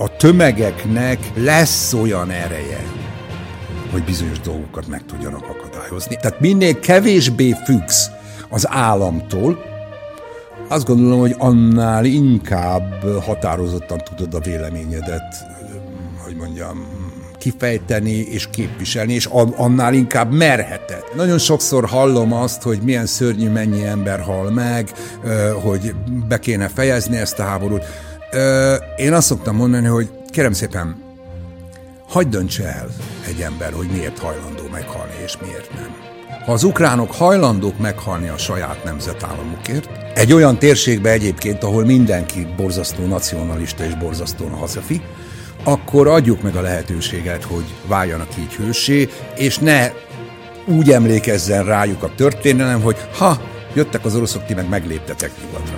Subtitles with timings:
[0.00, 2.80] A tömegeknek lesz olyan ereje,
[3.90, 6.16] hogy bizonyos dolgokat meg tudjanak akadályozni.
[6.16, 8.10] Tehát minél kevésbé függsz
[8.50, 9.58] az államtól,
[10.68, 15.34] azt gondolom, hogy annál inkább határozottan tudod a véleményedet,
[16.24, 16.86] hogy mondjam,
[17.38, 21.04] kifejteni és képviselni, és annál inkább merheted.
[21.14, 24.90] Nagyon sokszor hallom azt, hogy milyen szörnyű mennyi ember hal meg,
[25.62, 25.94] hogy
[26.28, 27.84] be kéne fejezni ezt a háborút.
[28.96, 31.02] Én azt szoktam mondani, hogy kérem szépen,
[32.08, 32.88] hagyd döntse el
[33.26, 35.94] egy ember, hogy miért hajlandó meghalni, és miért nem.
[36.44, 43.06] Ha az ukránok hajlandók meghalni a saját nemzetállamukért, egy olyan térségbe egyébként, ahol mindenki borzasztó
[43.06, 45.02] nacionalista és borzasztó hazafi,
[45.64, 49.90] akkor adjuk meg a lehetőséget, hogy váljanak így hősé, és ne
[50.66, 53.40] úgy emlékezzen rájuk a történelem, hogy ha,
[53.74, 55.76] jöttek az oroszok, ti meg megléptetek nyugatra.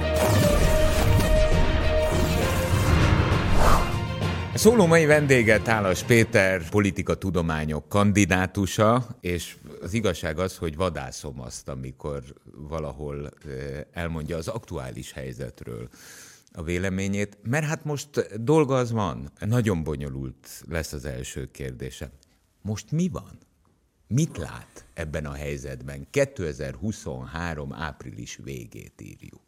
[4.55, 11.41] A szóló mai vendége Tálas Péter, politika tudományok kandidátusa, és az igazság az, hogy vadászom
[11.41, 12.23] azt, amikor
[12.69, 13.31] valahol
[13.93, 15.89] elmondja az aktuális helyzetről
[16.53, 19.31] a véleményét, mert hát most dolga az van.
[19.41, 22.11] Nagyon bonyolult lesz az első kérdése.
[22.63, 23.39] Most mi van?
[24.07, 26.07] Mit lát ebben a helyzetben?
[26.11, 29.44] 2023 április végét írjuk.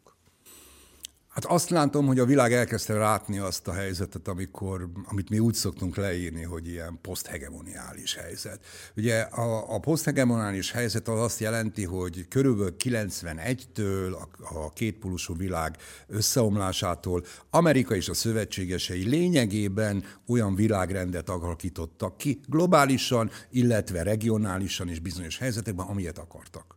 [1.37, 5.53] Hát azt látom, hogy a világ elkezdte látni azt a helyzetet, amikor, amit mi úgy
[5.53, 8.59] szoktunk leírni, hogy ilyen poszthegemoniális helyzet.
[8.95, 15.77] Ugye a, a poszthegemoniális helyzet az azt jelenti, hogy körülbelül 91-től a, a kétpólusú világ
[16.07, 25.37] összeomlásától Amerika és a szövetségesei lényegében olyan világrendet alakítottak ki globálisan, illetve regionálisan és bizonyos
[25.37, 26.75] helyzetekben, amilyet akartak.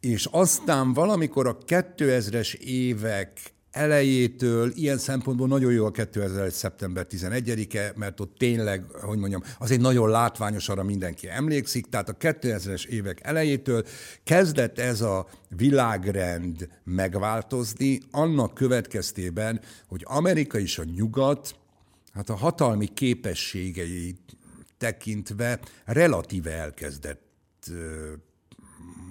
[0.00, 6.52] És aztán valamikor a 2000-es évek elejétől, ilyen szempontból nagyon jó a 2001.
[6.52, 12.08] szeptember 11-e, mert ott tényleg, hogy mondjam, az egy nagyon látványos, arra mindenki emlékszik, tehát
[12.08, 13.84] a 2000-es évek elejétől
[14.24, 21.54] kezdett ez a világrend megváltozni, annak következtében, hogy Amerika és a nyugat,
[22.12, 24.16] hát a hatalmi képességei
[24.78, 27.70] tekintve relatíve elkezdett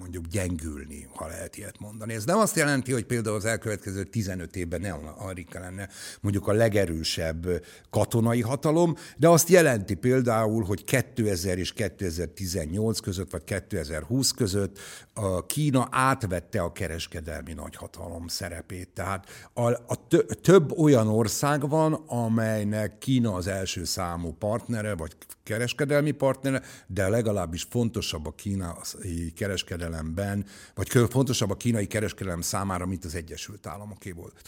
[0.04, 2.14] mondjuk gyengülni, ha lehet ilyet mondani.
[2.14, 5.88] Ez nem azt jelenti, hogy például az elkövetkező 15 évben ne Amerika lenne
[6.20, 13.44] mondjuk a legerősebb katonai hatalom, de azt jelenti például, hogy 2000 és 2018 között, vagy
[13.44, 14.78] 2020 között
[15.14, 18.88] a Kína átvette a kereskedelmi nagyhatalom szerepét.
[18.88, 20.06] Tehát a, a
[20.42, 27.66] több olyan ország van, amelynek Kína az első számú partnere, vagy kereskedelmi partnere, de legalábbis
[27.70, 34.40] fontosabb a kínai kereskedelemben, vagy fontosabb a kínai kereskedelem számára, mint az Egyesült Államoké volt.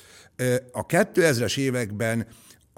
[0.73, 2.27] A 2000-es években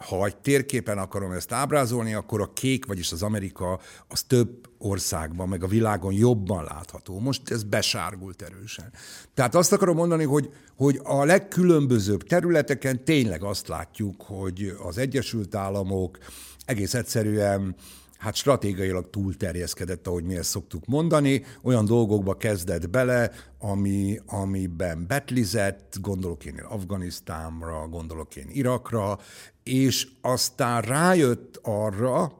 [0.07, 5.49] ha egy térképen akarom ezt ábrázolni, akkor a kék, vagyis az Amerika, az több országban,
[5.49, 7.19] meg a világon jobban látható.
[7.19, 8.93] Most ez besárgult erősen.
[9.35, 15.55] Tehát azt akarom mondani, hogy, hogy a legkülönbözőbb területeken tényleg azt látjuk, hogy az Egyesült
[15.55, 16.19] Államok
[16.65, 17.75] egész egyszerűen
[18.19, 25.97] hát stratégiailag túlterjeszkedett, ahogy mi ezt szoktuk mondani, olyan dolgokba kezdett bele, ami, amiben betlizett,
[26.01, 29.19] gondolok én Afganisztánra, gondolok én Irakra,
[29.63, 32.33] és aztán rájött arra,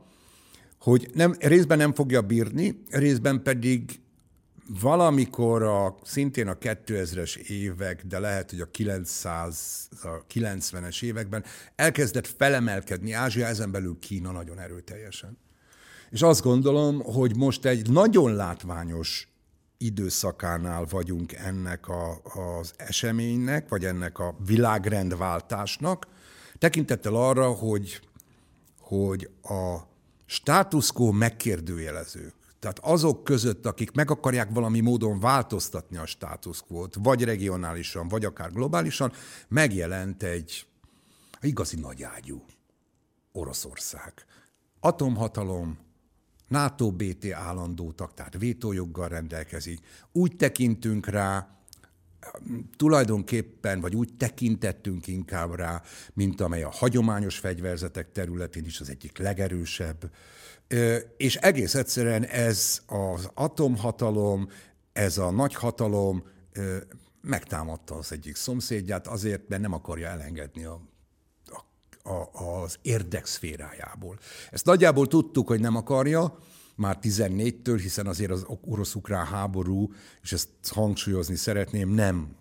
[0.81, 4.01] hogy nem, részben nem fogja bírni, részben pedig
[4.81, 11.45] valamikor a, szintén a 2000-es évek, de lehet, hogy a 900, a 90-es években
[11.77, 15.39] elkezdett felemelkedni Ázsia, ezen belül Kína nagyon erőteljesen.
[16.11, 19.29] És azt gondolom, hogy most egy nagyon látványos
[19.79, 22.21] időszakánál vagyunk ennek a,
[22.59, 26.07] az eseménynek, vagy ennek a világrendváltásnak,
[26.59, 28.01] tekintettel arra, hogy,
[28.81, 29.77] hogy a
[30.27, 36.95] status quo megkérdőjelezők, tehát azok között, akik meg akarják valami módon változtatni a status quo-t,
[37.03, 39.13] vagy regionálisan, vagy akár globálisan,
[39.49, 40.67] megjelent egy
[41.41, 42.45] igazi nagyágyú
[43.33, 44.13] Oroszország.
[44.81, 45.79] Atomhatalom,
[46.49, 49.81] NATO BT állandó tag, tehát vétójoggal rendelkezik.
[50.13, 51.59] Úgy tekintünk rá,
[52.77, 59.19] tulajdonképpen, vagy úgy tekintettünk inkább rá, mint amely a hagyományos fegyverzetek területén is az egyik
[59.19, 60.11] legerősebb.
[61.17, 64.49] És egész egyszerűen ez az atomhatalom,
[64.93, 66.23] ez a nagyhatalom
[67.21, 70.81] megtámadta az egyik szomszédját azért, mert nem akarja elengedni a
[72.09, 72.31] a,
[72.63, 74.19] az érdekszférájából.
[74.51, 76.39] Ezt nagyjából tudtuk, hogy nem akarja,
[76.75, 82.37] már 14-től, hiszen azért az orosz-ukrán háború, és ezt hangsúlyozni szeretném, nem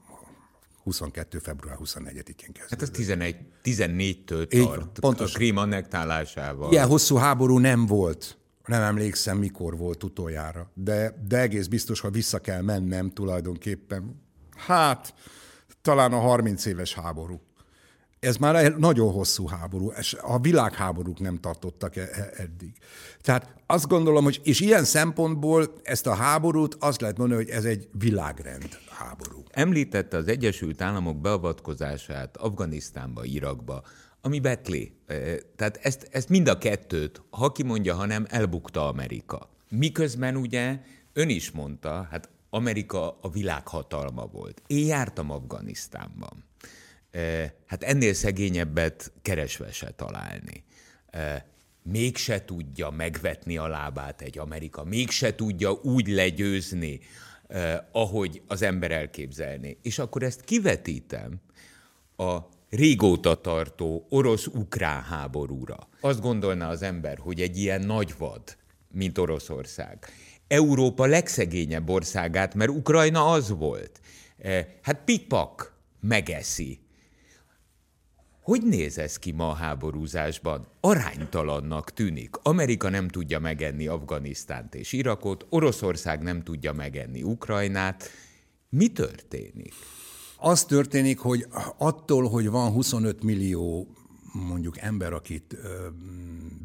[0.84, 1.40] 22.
[1.40, 2.70] február 24-én kezdődött.
[2.70, 5.36] Hát ez 11, 14-től Így tart, pontosan.
[5.36, 6.72] a Krím annektálásával.
[6.72, 8.38] Ilyen hosszú háború nem volt.
[8.66, 10.72] Nem emlékszem, mikor volt utoljára.
[10.74, 14.22] De, de egész biztos, ha vissza kell mennem tulajdonképpen.
[14.56, 15.14] Hát,
[15.82, 17.42] talán a 30 éves háború.
[18.20, 22.74] Ez már egy nagyon hosszú háború, és a világháborúk nem tartottak e- e- eddig.
[23.22, 27.66] Tehát azt gondolom, hogy, és ilyen szempontból ezt a háborút azt lehet mondani, hogy ez
[27.66, 29.44] egy világrend háború.
[29.50, 33.84] Említette az Egyesült Államok beavatkozását Afganisztánba, Irakba,
[34.22, 34.92] ami betlé.
[35.56, 39.50] Tehát ezt, ezt mind a kettőt, ha kimondja, ha nem, elbukta Amerika.
[39.70, 40.80] Miközben ugye
[41.14, 44.62] ön is mondta, hát Amerika a világhatalma volt.
[44.68, 46.47] Én jártam Afganisztánban.
[47.66, 50.64] Hát ennél szegényebbet keresve se találni.
[51.84, 57.00] Mégse tudja megvetni a lábát egy Amerika, mégse tudja úgy legyőzni,
[57.92, 59.78] ahogy az ember elképzelné.
[59.82, 61.42] És akkor ezt kivetítem
[62.18, 62.38] a
[62.70, 65.90] régóta tartó orosz-ukrán háborúra.
[66.00, 68.58] Azt gondolná az ember, hogy egy ilyen nagy vad,
[68.92, 70.06] mint Oroszország,
[70.48, 74.02] Európa legszegényebb országát, mert Ukrajna az volt.
[74.82, 76.80] Hát pikpak megeszi.
[78.48, 80.68] Hogy néz ez ki ma a háborúzásban?
[80.82, 82.36] Aránytalannak tűnik.
[82.42, 88.10] Amerika nem tudja megenni Afganisztánt és Irakot, Oroszország nem tudja megenni Ukrajnát.
[88.70, 89.74] Mi történik?
[90.38, 91.46] Az történik, hogy
[91.78, 93.88] attól, hogy van 25 millió
[94.32, 95.88] mondjuk ember, akit ö,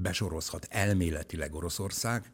[0.02, 2.32] besorozhat elméletileg Oroszország,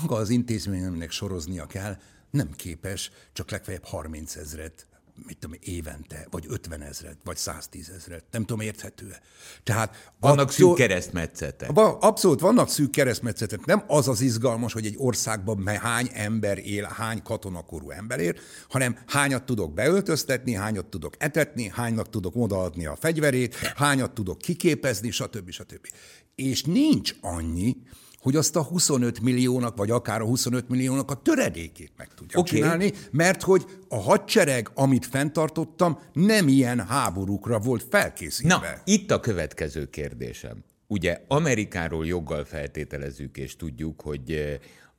[0.00, 1.96] maga az intézmény, aminek soroznia kell,
[2.30, 4.86] nem képes csak legfeljebb 30 ezret
[5.26, 8.24] mit tudom, évente, vagy 50 ezret, vagy 110 ezret.
[8.30, 9.20] Nem tudom, érthető-e.
[9.62, 11.70] Tehát vannak attól, szűk keresztmetszetek.
[12.00, 13.64] Abszolút, vannak szűk keresztmetszetek.
[13.64, 18.34] Nem az az izgalmas, hogy egy országban hány ember él, hány katonakorú ember él,
[18.68, 25.10] hanem hányat tudok beöltöztetni, hányat tudok etetni, hánynak tudok odaadni a fegyverét, hányat tudok kiképezni,
[25.10, 25.50] stb.
[25.50, 25.86] stb.
[26.34, 27.76] És nincs annyi,
[28.24, 32.58] hogy azt a 25 milliónak, vagy akár a 25 milliónak a töredékét meg tudja okay.
[32.58, 38.54] csinálni, mert hogy a hadsereg, amit fenntartottam, nem ilyen háborúkra volt felkészítve.
[38.54, 40.64] Na, itt a következő kérdésem.
[40.86, 44.32] Ugye Amerikáról joggal feltételezzük, és tudjuk, hogy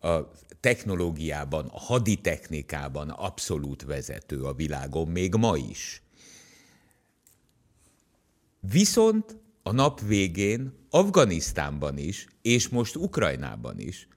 [0.01, 6.01] eh, a technológiában, a haditechnikában abszolút vezető a világon, még ma is.
[8.59, 9.37] Viszont
[9.67, 14.07] a nap végén Afganisztánban is, és most Ukrajnában is,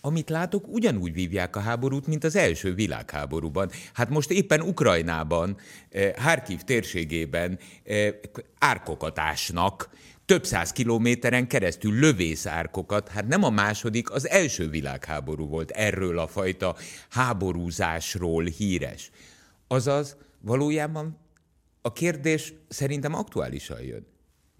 [0.00, 3.70] amit látok, ugyanúgy vívják a háborút, mint az első világháborúban.
[3.92, 5.56] Hát most éppen Ukrajnában,
[5.90, 8.14] eh, Harkiv térségében eh,
[8.58, 9.90] árkokat ásnak,
[10.24, 16.26] több száz kilométeren keresztül lövészárkokat, hát nem a második, az első világháború volt erről a
[16.26, 16.76] fajta
[17.08, 19.10] háborúzásról híres.
[19.66, 21.18] Azaz, valójában
[21.82, 24.09] a kérdés szerintem aktuálisan jön.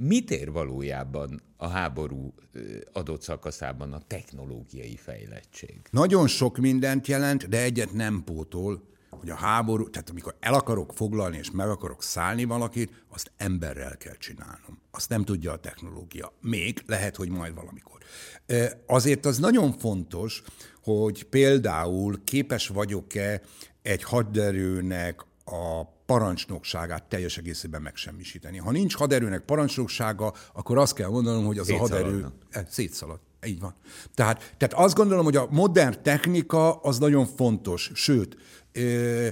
[0.02, 2.34] Mit ér valójában a háború
[2.92, 5.80] adott szakaszában a technológiai fejlettség?
[5.90, 10.92] Nagyon sok mindent jelent, de egyet nem pótol, hogy a háború, tehát amikor el akarok
[10.92, 14.80] foglalni és meg akarok szállni valakit, azt emberrel kell csinálnom.
[14.90, 16.32] Azt nem tudja a technológia.
[16.40, 17.98] Még lehet, hogy majd valamikor.
[18.86, 20.42] Azért az nagyon fontos,
[20.82, 23.40] hogy például képes vagyok-e
[23.82, 28.58] egy haderőnek a parancsnokságát teljes egészében megsemmisíteni.
[28.58, 33.20] Ha nincs haderőnek parancsnoksága, akkor azt kell mondanom, hogy az a haderő eh, szétszalad.
[33.46, 33.74] Így van.
[34.14, 38.36] Tehát, tehát azt gondolom, hogy a modern technika az nagyon fontos, sőt,
[38.72, 39.28] ö,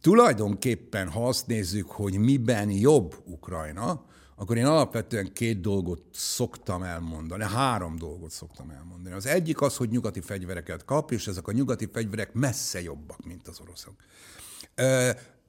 [0.00, 4.04] tulajdonképpen, ha azt nézzük, hogy miben jobb Ukrajna,
[4.36, 9.14] akkor én alapvetően két dolgot szoktam elmondani, három dolgot szoktam elmondani.
[9.14, 13.48] Az egyik az, hogy nyugati fegyvereket kap, és ezek a nyugati fegyverek messze jobbak, mint
[13.48, 13.94] az oroszok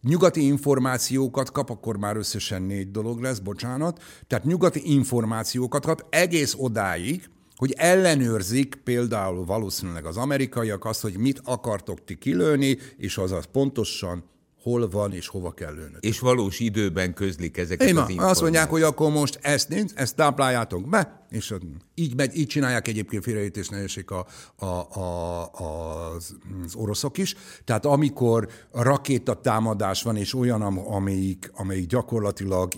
[0.03, 4.01] nyugati információkat kap, akkor már összesen négy dolog lesz, bocsánat.
[4.27, 11.41] Tehát nyugati információkat kap egész odáig, hogy ellenőrzik például valószínűleg az amerikaiak azt, hogy mit
[11.43, 14.23] akartok ti kilőni, és azaz pontosan
[14.63, 15.95] hol van és hova kell lőni.
[15.99, 18.31] És valós időben közlik ezeket Én az információkat.
[18.31, 21.53] Azt mondják, hogy akkor most ezt nincs, ezt tápláljátok be, és
[21.95, 25.51] így, megy, így csinálják egyébként félreértés ne a, a, a,
[26.13, 27.35] az, az oroszok is.
[27.63, 32.73] Tehát amikor rakétatámadás van, és olyan, amelyik, amelyik gyakorlatilag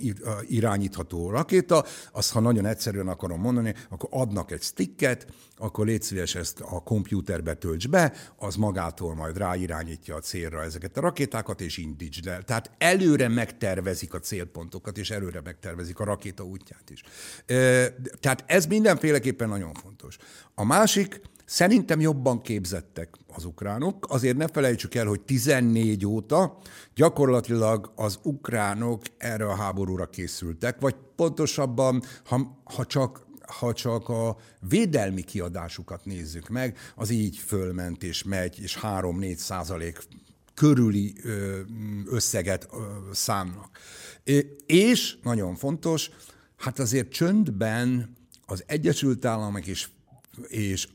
[0.47, 5.27] irányítható rakéta, azt ha nagyon egyszerűen akarom mondani, akkor adnak egy sticket,
[5.57, 10.97] akkor légy szíves ezt a kompjúterbe tölts be, az magától majd ráirányítja a célra ezeket
[10.97, 12.43] a rakétákat, és indítsd el.
[12.43, 17.03] Tehát előre megtervezik a célpontokat, és előre megtervezik a rakéta útját is.
[18.19, 20.17] Tehát ez mindenféleképpen nagyon fontos.
[20.55, 24.05] A másik, Szerintem jobban képzettek az ukránok.
[24.09, 26.57] Azért ne felejtsük el, hogy 14 óta
[26.95, 34.37] gyakorlatilag az ukránok erre a háborúra készültek, vagy pontosabban, ha, ha csak ha csak a
[34.59, 39.99] védelmi kiadásukat nézzük meg, az így fölment és megy, és 3-4 százalék
[40.53, 41.15] körüli
[42.05, 42.69] összeget
[43.11, 43.77] számnak.
[44.65, 46.09] És, nagyon fontos,
[46.57, 49.87] hát azért csöndben az Egyesült Államok és,
[50.47, 50.87] és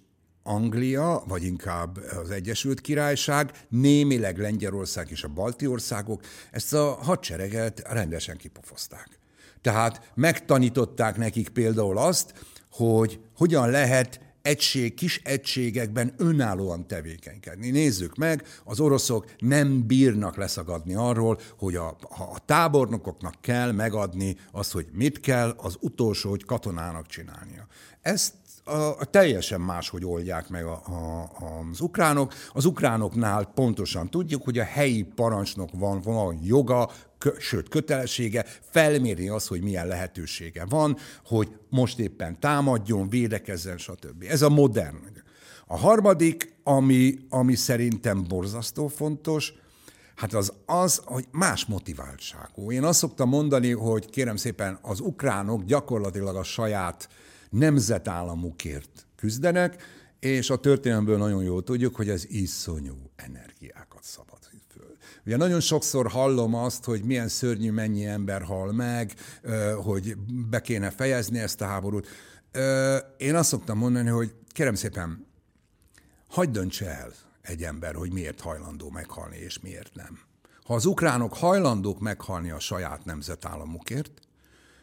[0.42, 7.83] Anglia, vagy inkább az Egyesült Királyság, némileg Lengyelország és a balti országok ezt a hadsereget
[7.88, 9.19] rendesen kipofozták.
[9.62, 12.35] Tehát megtanították nekik például azt,
[12.71, 17.71] hogy hogyan lehet egység, kis egységekben önállóan tevékenykedni.
[17.71, 21.88] Nézzük meg, az oroszok nem bírnak leszagadni arról, hogy a,
[22.33, 27.67] a tábornokoknak kell megadni azt, hogy mit kell az utolsó hogy katonának csinálnia.
[28.00, 28.33] Ezt
[28.64, 31.29] a, teljesen máshogy oldják meg a, a,
[31.71, 32.35] az ukránok.
[32.52, 39.28] Az ukránoknál pontosan tudjuk, hogy a helyi parancsnok van, van joga, kö, sőt kötelessége felmérni
[39.28, 44.24] azt, hogy milyen lehetősége van, hogy most éppen támadjon, védekezzen, stb.
[44.28, 45.22] Ez a modern.
[45.66, 49.52] A harmadik, ami, ami szerintem borzasztó fontos,
[50.14, 52.72] Hát az az, hogy más motiváltságú.
[52.72, 57.08] Én azt szoktam mondani, hogy kérem szépen az ukránok gyakorlatilag a saját
[57.50, 59.82] nemzetállamukért küzdenek,
[60.18, 63.89] és a történelmből nagyon jól tudjuk, hogy ez iszonyú föl.
[65.26, 69.14] Ugye nagyon sokszor hallom azt, hogy milyen szörnyű mennyi ember hal meg,
[69.82, 70.16] hogy
[70.48, 72.08] be kéne fejezni ezt a háborút.
[73.16, 75.26] Én azt szoktam mondani, hogy kérem szépen,
[76.28, 77.12] hagyd döntse el
[77.42, 80.18] egy ember, hogy miért hajlandó meghalni, és miért nem.
[80.64, 84.10] Ha az ukránok hajlandók meghalni a saját nemzetállamukért,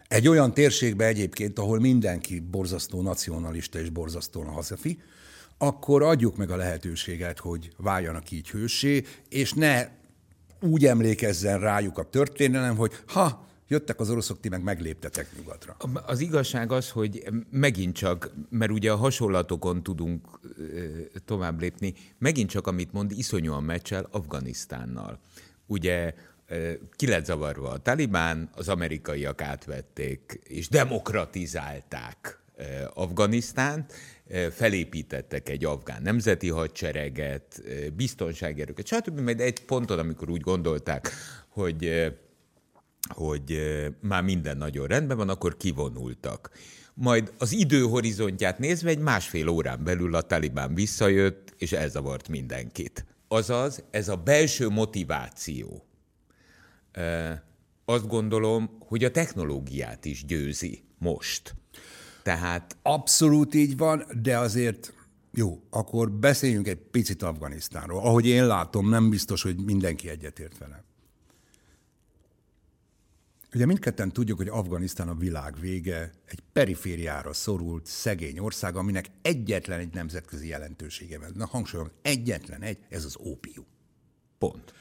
[0.07, 5.01] egy olyan térségbe egyébként, ahol mindenki borzasztó nacionalista és borzasztó hazafi,
[5.57, 9.87] akkor adjuk meg a lehetőséget, hogy váljanak így hősé, és ne
[10.61, 15.77] úgy emlékezzen rájuk a történelem, hogy ha, jöttek az oroszok, ti meg megléptetek nyugatra.
[16.05, 20.39] Az igazság az, hogy megint csak, mert ugye a hasonlatokon tudunk
[21.25, 25.19] tovább lépni, megint csak, amit mond, iszonyúan meccsel Afganisztánnal.
[25.65, 26.13] Ugye
[26.95, 32.39] ki lett zavarva a talibán, az amerikaiak átvették és demokratizálták
[32.93, 33.93] Afganisztánt,
[34.51, 37.61] felépítettek egy afgán nemzeti hadsereget,
[37.95, 39.19] biztonsági erőket, stb.
[39.19, 41.11] Majd egy ponton, amikor úgy gondolták,
[41.49, 42.11] hogy,
[43.07, 43.61] hogy
[44.01, 46.51] már minden nagyon rendben van, akkor kivonultak.
[46.93, 53.05] Majd az időhorizontját nézve egy másfél órán belül a talibán visszajött, és elzavart mindenkit.
[53.27, 55.85] Azaz, ez a belső motiváció,
[57.85, 61.55] azt gondolom, hogy a technológiát is győzi most.
[62.27, 62.77] Tehát...
[62.81, 64.93] Abszolút így van, de azért
[65.31, 67.99] jó, akkor beszéljünk egy picit Afganisztánról.
[67.99, 70.81] Ahogy én látom, nem biztos, hogy mindenki egyetért velem.
[73.53, 79.79] Ugye mindketten tudjuk, hogy Afganisztán a világ vége, egy perifériára szorult, szegény ország, aminek egyetlen
[79.79, 81.31] egy nemzetközi jelentősége van.
[81.35, 83.65] Na hangsúlyom, egyetlen egy, ez az ópium.
[84.37, 84.73] Pont.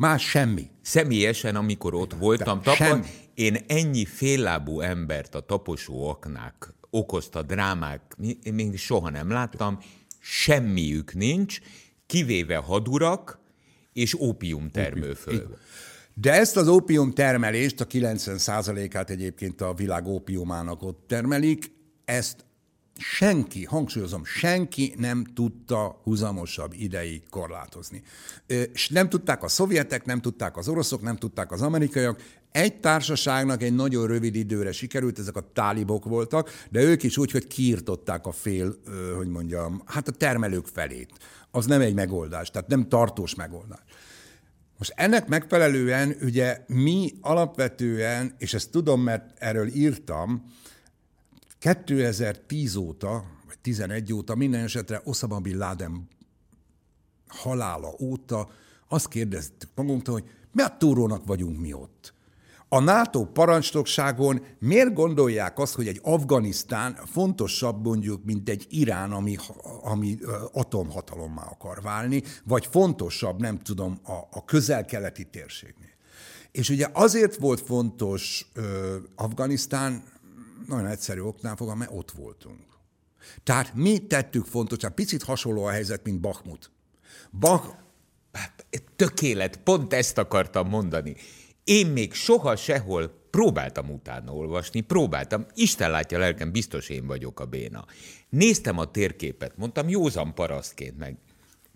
[0.00, 0.70] Más semmi.
[0.82, 8.16] Személyesen, amikor ott voltam, tapad, én ennyi féllábú embert a taposó aknák okozta drámák,
[8.52, 9.78] még soha nem láttam,
[10.18, 11.60] semmiük nincs,
[12.06, 13.40] kivéve hadurak
[13.92, 15.46] és ópium termőföld.
[16.14, 21.72] De ezt az ópium termelést, a 90%-át egyébként a világ ópiumának ott termelik,
[22.04, 22.44] ezt
[23.00, 28.02] senki, hangsúlyozom, senki nem tudta huzamosabb ideig korlátozni.
[28.46, 32.22] És nem tudták a szovjetek, nem tudták az oroszok, nem tudták az amerikaiak.
[32.52, 37.30] Egy társaságnak egy nagyon rövid időre sikerült, ezek a tálibok voltak, de ők is úgy,
[37.30, 38.80] hogy kiirtották a fél,
[39.16, 41.10] hogy mondjam, hát a termelők felét.
[41.50, 43.82] Az nem egy megoldás, tehát nem tartós megoldás.
[44.78, 50.44] Most ennek megfelelően ugye mi alapvetően, és ezt tudom, mert erről írtam,
[51.60, 56.08] 2010 óta, vagy 11 óta, minden esetre Osama Bin Laden
[57.28, 58.48] halála óta
[58.88, 62.14] azt kérdeztük magunktól, hogy mi a túrónak vagyunk mi ott?
[62.68, 69.36] A NATO parancsnokságon miért gondolják azt, hogy egy Afganisztán fontosabb mondjuk, mint egy Irán, ami,
[69.82, 70.18] ami
[70.52, 75.88] atomhatalommá akar válni, vagy fontosabb, nem tudom, a, a közel-keleti térségnél.
[76.52, 80.02] És ugye azért volt fontos ö, Afganisztán,
[80.66, 82.60] nagyon egyszerű oknál fogva, mert ott voltunk.
[83.42, 86.70] Tehát mi tettük fontosan, picit hasonló a helyzet, mint Bakmut.
[87.30, 87.74] Bach...
[88.32, 91.16] Hát, tökélet, pont ezt akartam mondani.
[91.64, 97.44] Én még soha sehol próbáltam utána olvasni, próbáltam, Isten látja lelkem, biztos én vagyok a
[97.44, 97.84] béna.
[98.28, 101.16] Néztem a térképet, mondtam józan parasztként meg,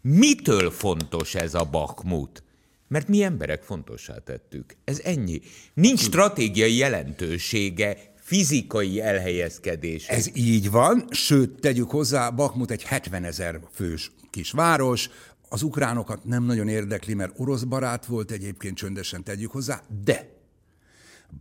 [0.00, 2.42] mitől fontos ez a Bakmut?
[2.88, 4.76] Mert mi emberek fontossá tettük.
[4.84, 5.40] Ez ennyi.
[5.74, 10.08] Nincs stratégiai jelentősége, fizikai elhelyezkedés.
[10.08, 15.08] Ez így van, sőt, tegyük hozzá, Bakmut egy 70 ezer fős kis város,
[15.48, 20.34] az ukránokat nem nagyon érdekli, mert orosz barát volt, egyébként csöndesen tegyük hozzá, de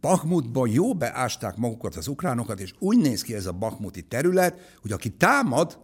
[0.02, 4.92] Bakmutban jó beásták magukat az ukránokat, és úgy néz ki ez a bakmuti terület, hogy
[4.92, 5.80] aki támad,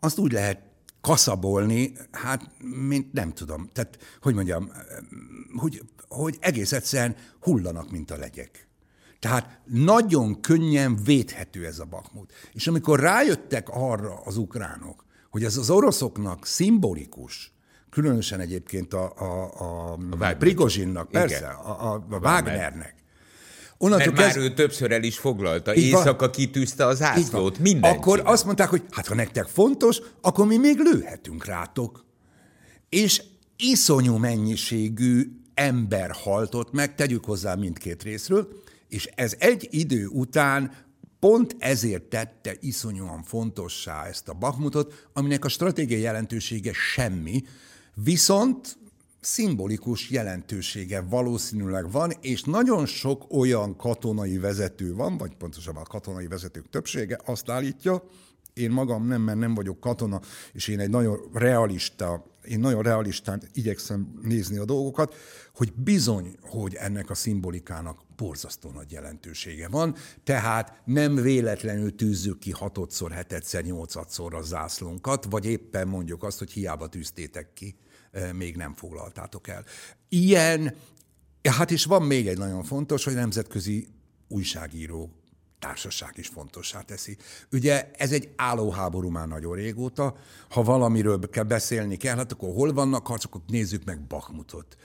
[0.00, 0.62] azt úgy lehet
[1.00, 2.50] kaszabolni, hát,
[2.88, 3.68] mint nem tudom.
[3.72, 4.70] Tehát, hogy mondjam,
[5.56, 8.68] hogy, hogy egész egyszerűen hullanak, mint a legyek.
[9.24, 12.32] Tehát nagyon könnyen védhető ez a Bakmut.
[12.52, 17.52] És amikor rájöttek arra az ukránok, hogy ez az oroszoknak szimbolikus,
[17.90, 22.94] különösen egyébként a, a, a, a Prigozsinnak, persze, a, a, a Wagnernek,
[23.78, 24.36] Onnantól Mert kezd...
[24.36, 25.74] már ő többször el is foglalta.
[25.74, 26.30] Így Éjszaka van.
[26.30, 27.92] kitűzte az ászlót, minden.
[27.92, 28.32] Akkor csinál.
[28.32, 32.04] azt mondták, hogy hát ha nektek fontos, akkor mi még lőhetünk rátok.
[32.88, 33.22] És
[33.56, 38.62] iszonyú mennyiségű ember haltott meg, tegyük hozzá mindkét részről,
[38.94, 40.72] és ez egy idő után
[41.18, 47.42] pont ezért tette iszonyúan fontossá ezt a Bakmutot, aminek a stratégiai jelentősége semmi,
[47.94, 48.78] viszont
[49.20, 56.26] szimbolikus jelentősége valószínűleg van, és nagyon sok olyan katonai vezető van, vagy pontosabban a katonai
[56.26, 58.02] vezetők többsége azt állítja,
[58.52, 60.20] én magam nem, mert nem vagyok katona,
[60.52, 65.14] és én egy nagyon realista, én nagyon realistán igyekszem nézni a dolgokat,
[65.54, 72.50] hogy bizony, hogy ennek a szimbolikának borzasztó nagy jelentősége van, tehát nem véletlenül tűzzük ki
[72.50, 77.76] hatodszor, hetedszer, nyolcadszor a zászlónkat, vagy éppen mondjuk azt, hogy hiába tűztétek ki
[78.32, 79.64] még nem foglaltátok el.
[80.08, 80.74] Ilyen,
[81.42, 83.88] hát és van még egy nagyon fontos, hogy nemzetközi
[84.28, 85.10] újságíró
[85.58, 87.16] társaság is fontossá teszi.
[87.52, 90.16] Ugye ez egy állóháború már nagyon régóta,
[90.48, 94.76] ha valamiről kell beszélni kell, hát akkor hol vannak harcok, nézzük meg Bakmutot.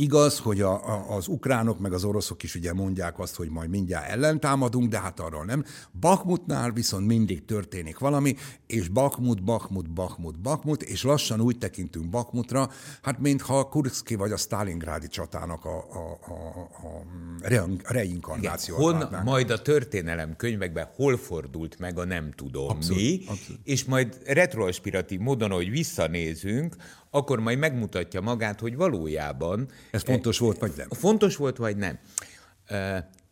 [0.00, 3.70] Igaz, hogy a, a, az ukránok meg az oroszok is ugye mondják azt, hogy majd
[3.70, 5.64] mindjárt ellentámadunk, de hát arról nem.
[6.00, 8.36] Bakmutnál viszont mindig történik valami,
[8.66, 12.70] és Bakmut, Bakmut, Bakmut, Bakmut, és lassan úgy tekintünk Bakmutra,
[13.02, 18.76] hát mintha a Kurszki vagy a Stalingrádi csatának a, a, a, a reinkarnáció.
[18.76, 23.60] Hon, majd a történelem könyvekben hol fordult meg a nem tudom abszolút, mi, abszolút.
[23.64, 26.76] és majd retroaspiratív módon, hogy visszanézünk,
[27.10, 29.68] akkor majd megmutatja magát, hogy valójában...
[29.90, 30.88] Ez fontos volt, vagy nem?
[30.90, 31.98] Fontos volt, vagy nem.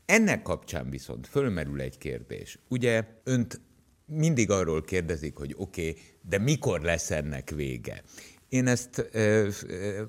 [0.07, 2.59] Ennek kapcsán viszont fölmerül egy kérdés.
[2.69, 3.61] Ugye önt
[4.07, 8.03] mindig arról kérdezik, hogy oké, okay, de mikor lesz ennek vége?
[8.49, 9.09] Én ezt...
[9.12, 10.03] Ö, ö,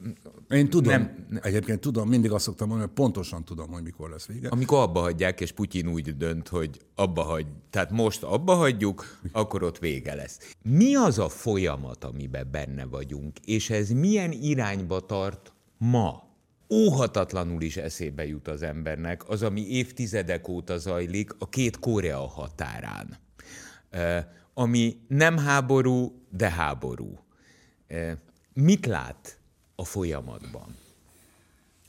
[0.49, 4.25] Én tudom, nem, egyébként tudom, mindig azt szoktam mondani, hogy pontosan tudom, hogy mikor lesz
[4.25, 4.49] vége.
[4.49, 9.63] Amikor abba hagyják, és Putyin úgy dönt, hogy abba hagy, tehát most abba hagyjuk, akkor
[9.63, 10.53] ott vége lesz.
[10.63, 16.26] Mi az a folyamat, amiben benne vagyunk, és ez milyen irányba tart ma?
[16.69, 23.17] Óhatatlanul is eszébe jut az embernek az, ami évtizedek óta zajlik a két Korea határán.
[24.53, 27.19] Ami nem háború, de háború
[28.53, 29.39] Mit lát
[29.75, 30.75] a folyamatban?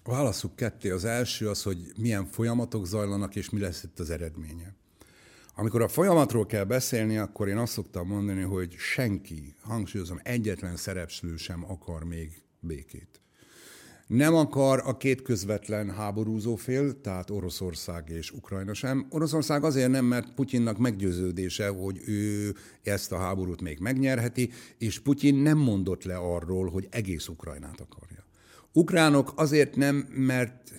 [0.04, 0.90] Válaszuk ketté.
[0.90, 4.74] Az első az, hogy milyen folyamatok zajlanak, és mi lesz itt az eredménye.
[5.54, 11.36] Amikor a folyamatról kell beszélni, akkor én azt szoktam mondani, hogy senki, hangsúlyozom, egyetlen szereplő
[11.36, 13.20] sem akar még békét.
[14.08, 19.06] Nem akar a két közvetlen háborúzó fél, tehát Oroszország és Ukrajna sem.
[19.10, 25.34] Oroszország azért nem, mert Putyinnak meggyőződése, hogy ő ezt a háborút még megnyerheti, és Putyin
[25.34, 28.24] nem mondott le arról, hogy egész Ukrajnát akarja.
[28.72, 30.72] Ukránok azért nem, mert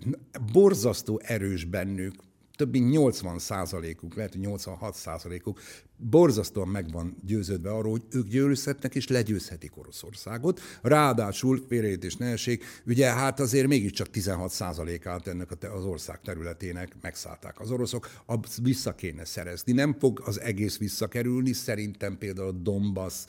[0.53, 2.13] borzasztó erős bennük
[2.59, 5.59] több mint 80 százalékuk, lehet, hogy 86 százalékuk
[5.97, 10.61] borzasztóan meg van győződve arról, hogy ők győzhetnek és legyőzhetik Oroszországot.
[10.81, 17.59] Ráadásul, félreértés ne essék, ugye hát azért mégiscsak 16 százalékát ennek az ország területének megszállták
[17.59, 19.71] az oroszok, azt vissza kéne szerezni.
[19.71, 23.25] Nem fog az egész visszakerülni, szerintem például a Donbass,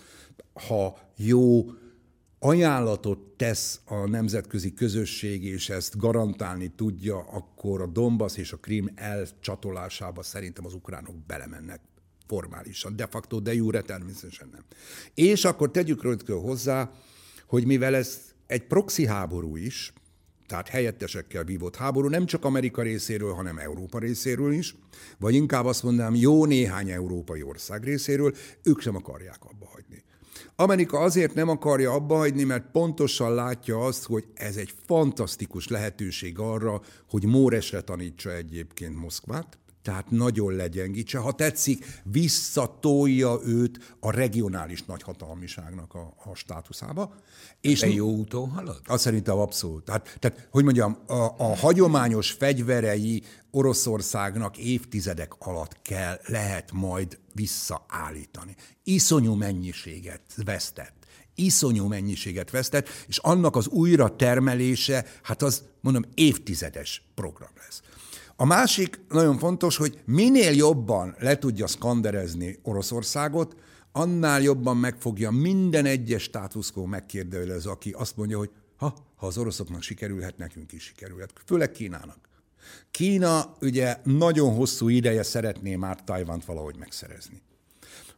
[0.68, 1.64] ha jó
[2.42, 8.90] ajánlatot tesz a nemzetközi közösség, és ezt garantálni tudja, akkor a Donbass és a Krim
[8.94, 11.80] elcsatolásába szerintem az ukránok belemennek
[12.26, 14.64] formálisan, de facto, de jure természetesen nem.
[15.14, 16.90] És akkor tegyük rögtön hozzá,
[17.46, 19.92] hogy mivel ez egy proxy háború is,
[20.46, 24.74] tehát helyettesekkel vívott háború, nem csak Amerika részéről, hanem Európa részéről is,
[25.18, 29.79] vagy inkább azt mondanám, jó néhány európai ország részéről, ők sem akarják abba hagyni.
[30.60, 36.38] Amerika azért nem akarja abba hagyni, mert pontosan látja azt, hogy ez egy fantasztikus lehetőség
[36.38, 41.18] arra, hogy Móresre tanítsa egyébként Moszkvát, tehát nagyon legyengítse.
[41.18, 47.14] Ha tetszik, visszatolja őt a regionális nagyhatalmiságnak a, a státuszába.
[47.60, 48.80] És De jó úton halad?
[48.86, 49.84] Azt szerintem abszolút.
[49.84, 58.56] Tehát, tehát hogy mondjam, a, a hagyományos fegyverei Oroszországnak évtizedek alatt kell, lehet majd visszaállítani.
[58.84, 61.00] Iszonyú mennyiséget vesztett
[61.34, 67.82] iszonyú mennyiséget vesztett, és annak az újra termelése, hát az mondom évtizedes program lesz.
[68.36, 73.56] A másik nagyon fontos, hogy minél jobban le tudja szkanderezni Oroszországot,
[73.92, 79.82] annál jobban megfogja minden egyes státuszkó megkérdőjelez, aki azt mondja, hogy ha, ha az oroszoknak
[79.82, 81.32] sikerülhet, nekünk is sikerülhet.
[81.46, 82.18] Főleg Kínának.
[82.90, 87.42] Kína ugye nagyon hosszú ideje szeretné már Tajvant valahogy megszerezni.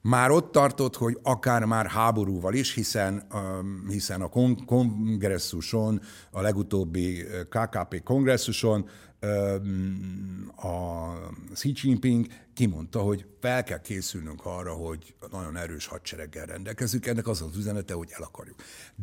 [0.00, 6.40] Már ott tartott, hogy akár már háborúval is, hiszen, um, hiszen a kon- kongresszuson, a
[6.40, 8.88] legutóbbi KKP kongresszuson
[10.56, 11.12] a
[11.52, 17.06] Xi Jinping kimondta, hogy fel kell készülnünk arra, hogy nagyon erős hadsereggel rendelkezünk.
[17.06, 18.56] Ennek az az üzenete, hogy el akarjuk.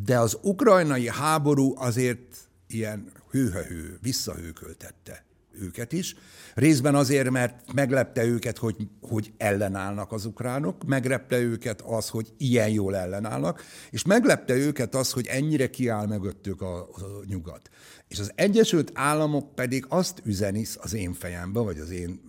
[0.06, 5.29] De az ukrajnai háború azért ilyen hőhehő, visszahőköltette
[5.62, 6.16] őket is.
[6.54, 12.70] Részben azért, mert meglepte őket, hogy, hogy ellenállnak az ukránok, meglepte őket az, hogy ilyen
[12.70, 16.90] jól ellenállnak, és meglepte őket az, hogy ennyire kiáll mögöttük a, a
[17.26, 17.70] nyugat.
[18.08, 22.22] És az Egyesült Államok pedig azt üzeni az én fejembe, vagy az én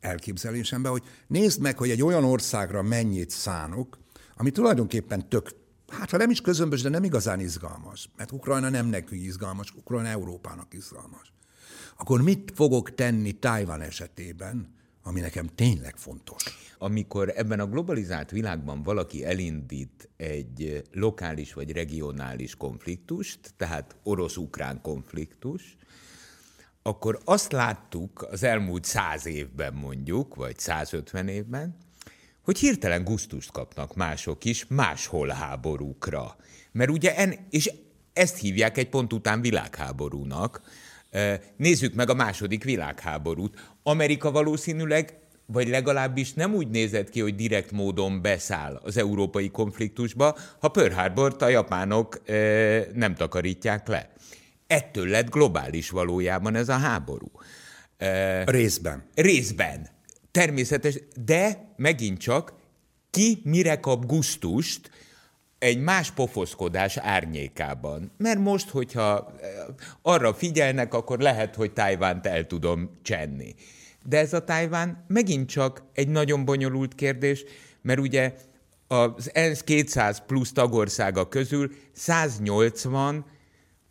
[0.00, 3.98] elképzelésembe, hogy nézd meg, hogy egy olyan országra mennyit szánok,
[4.36, 5.50] ami tulajdonképpen tök,
[5.88, 10.08] hát ha nem is közömbös, de nem igazán izgalmas, mert Ukrajna nem nekünk izgalmas, Ukrajna
[10.08, 11.32] Európának izgalmas.
[12.00, 16.44] Akkor mit fogok tenni Tájvan esetében, ami nekem tényleg fontos?
[16.78, 25.76] Amikor ebben a globalizált világban valaki elindít egy lokális vagy regionális konfliktust, tehát orosz-ukrán konfliktus,
[26.82, 31.76] akkor azt láttuk az elmúlt száz évben mondjuk, vagy 150 évben,
[32.42, 36.36] hogy hirtelen gusztust kapnak mások is máshol háborúkra.
[36.72, 37.72] Mert ugye, en, és
[38.12, 40.60] ezt hívják egy pont után világháborúnak.
[41.56, 43.72] Nézzük meg a második világháborút.
[43.82, 45.18] Amerika valószínűleg
[45.52, 50.94] vagy legalábbis nem úgy nézett ki, hogy direkt módon beszáll az európai konfliktusba, ha Pearl
[50.94, 52.34] Harbort a japánok e,
[52.94, 54.12] nem takarítják le.
[54.66, 57.30] Ettől lett globális valójában ez a háború.
[57.96, 59.04] E, részben.
[59.14, 59.88] Részben.
[60.30, 62.52] Természetes, de megint csak
[63.10, 64.90] ki mire kap gusztust,
[65.58, 68.12] egy más pofoszkodás árnyékában.
[68.16, 69.32] Mert most, hogyha
[70.02, 73.54] arra figyelnek, akkor lehet, hogy Tájvánt el tudom csenni.
[74.04, 77.44] De ez a Tájván megint csak egy nagyon bonyolult kérdés,
[77.82, 78.34] mert ugye
[78.86, 83.24] az ENSZ 200 plusz tagországa közül 180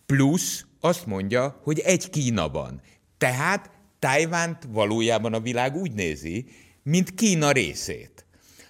[0.05, 2.81] plusz azt mondja, hogy egy Kína van.
[3.17, 6.45] Tehát Tájvánt valójában a világ úgy nézi,
[6.83, 8.25] mint Kína részét.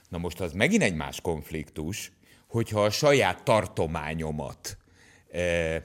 [0.10, 2.12] Na most az megint egy más konfliktus,
[2.47, 4.77] hogyha a saját tartományomat
[5.31, 5.81] eh,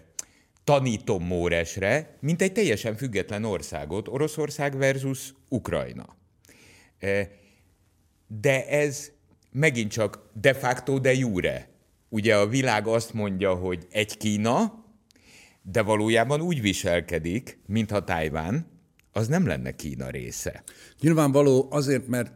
[0.65, 6.17] tanítom Móresre, mint egy teljesen független országot, Oroszország versus Ukrajna.
[6.99, 7.31] E,
[8.27, 9.11] de ez
[9.51, 11.69] megint csak de facto de jure.
[12.09, 14.85] Ugye a világ azt mondja, hogy egy Kína,
[15.63, 18.67] de valójában úgy viselkedik, mintha Tájván,
[19.13, 20.63] az nem lenne Kína része.
[21.01, 22.33] Nyilvánvaló azért, mert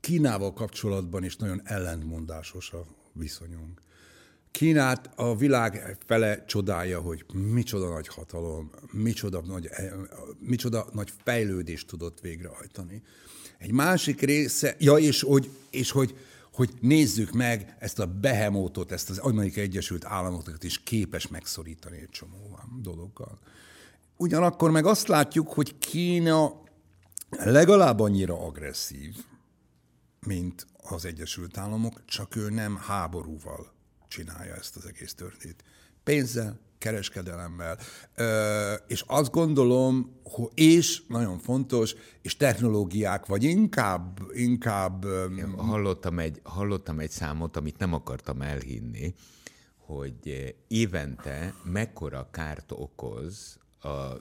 [0.00, 3.80] Kínával kapcsolatban is nagyon ellentmondásos a viszonyunk.
[4.50, 9.92] Kínát a világ fele csodálja, hogy micsoda nagy hatalom, micsoda nagy, eh,
[10.38, 13.02] micsoda nagy fejlődést tudott végrehajtani.
[13.58, 16.16] Egy másik része, ja, és hogy, és hogy,
[16.52, 22.10] hogy nézzük meg ezt a behemótot, ezt az Amerikai Egyesült Államokat is képes megszorítani egy
[22.10, 23.38] csomó dologgal.
[24.16, 26.62] Ugyanakkor meg azt látjuk, hogy Kína
[27.30, 29.14] legalább annyira agresszív,
[30.26, 33.72] mint az Egyesült Államok, csak ő nem háborúval
[34.08, 35.64] csinálja ezt az egész történet.
[36.04, 37.78] Pénzzel, kereskedelemmel,
[38.86, 45.04] és azt gondolom, hogy, és nagyon fontos, és technológiák, vagy inkább, inkább...
[45.56, 49.14] Hallottam egy, hallottam egy számot, amit nem akartam elhinni,
[49.76, 54.12] hogy évente mekkora kárt okoz a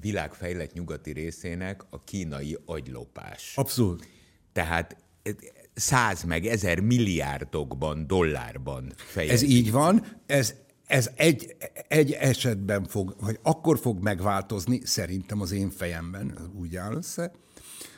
[0.00, 3.52] világ fejlett nyugati részének a kínai agylopás.
[3.56, 4.08] Abszolút.
[4.52, 4.96] Tehát
[5.74, 9.48] száz meg ezer milliárdokban, dollárban fejezik.
[9.48, 10.54] Ez így van, ez,
[10.86, 11.56] ez egy,
[11.88, 17.32] egy esetben fog, vagy akkor fog megváltozni, szerintem az én fejemben, úgy áll össze,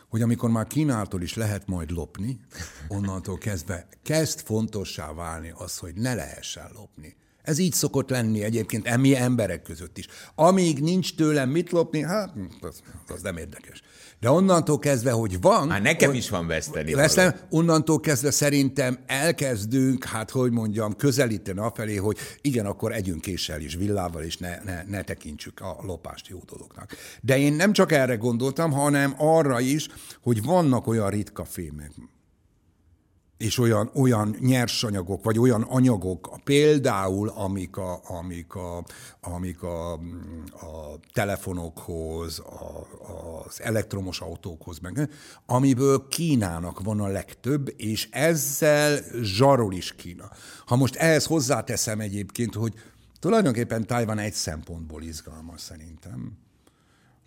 [0.09, 2.41] hogy amikor már Kínától is lehet majd lopni,
[2.89, 7.17] onnantól kezdve kezd fontossá válni az, hogy ne lehessen lopni.
[7.49, 10.07] Ez így szokott lenni egyébként emi emberek között is.
[10.35, 13.83] Amíg nincs tőlem mit lopni, hát az, az nem érdekes.
[14.21, 15.67] De onnantól kezdve, hogy van...
[15.67, 16.95] Már nekem is van veszteni.
[16.95, 23.61] Vesztem, onnantól kezdve szerintem elkezdünk, hát hogy mondjam, közelíteni afelé, hogy igen, akkor együnk késsel
[23.61, 26.97] is, villával is, ne, ne, ne tekintsük a lopást jó dolognak.
[27.21, 29.89] De én nem csak erre gondoltam, hanem arra is,
[30.23, 31.91] hogy vannak olyan ritka fémek,
[33.39, 38.85] és olyan, olyan nyersanyagok, vagy olyan anyagok, például amik, a, amik, a,
[39.21, 42.87] amik a, a telefonokhoz, a,
[43.47, 45.11] az elektromos autókhoz, meg,
[45.47, 50.31] amiből Kínának van a legtöbb, és ezzel zsarol is Kína.
[50.67, 52.75] Ha most ehhez hozzáteszem egyébként, hogy
[53.21, 56.39] tulajdonképpen Tajvan egy szempontból izgalmas szerintem.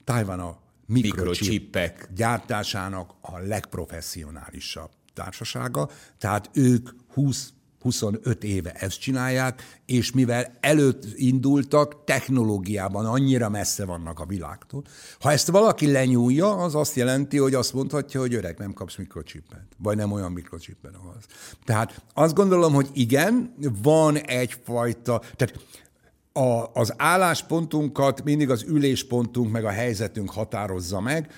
[0.03, 10.11] Tajvan a mikrocsipek gyártásának a legprofessionálisabb társasága, tehát ők 20 25 éve ezt csinálják, és
[10.11, 14.83] mivel előtt indultak, technológiában annyira messze vannak a világtól.
[15.19, 19.65] Ha ezt valaki lenyúlja, az azt jelenti, hogy azt mondhatja, hogy öreg, nem kapsz mikrocsipet,
[19.77, 21.25] vagy nem olyan mikrocsipet az.
[21.65, 25.59] Tehát azt gondolom, hogy igen, van egyfajta, tehát
[26.33, 31.31] a, az álláspontunkat mindig az üléspontunk meg a helyzetünk határozza meg,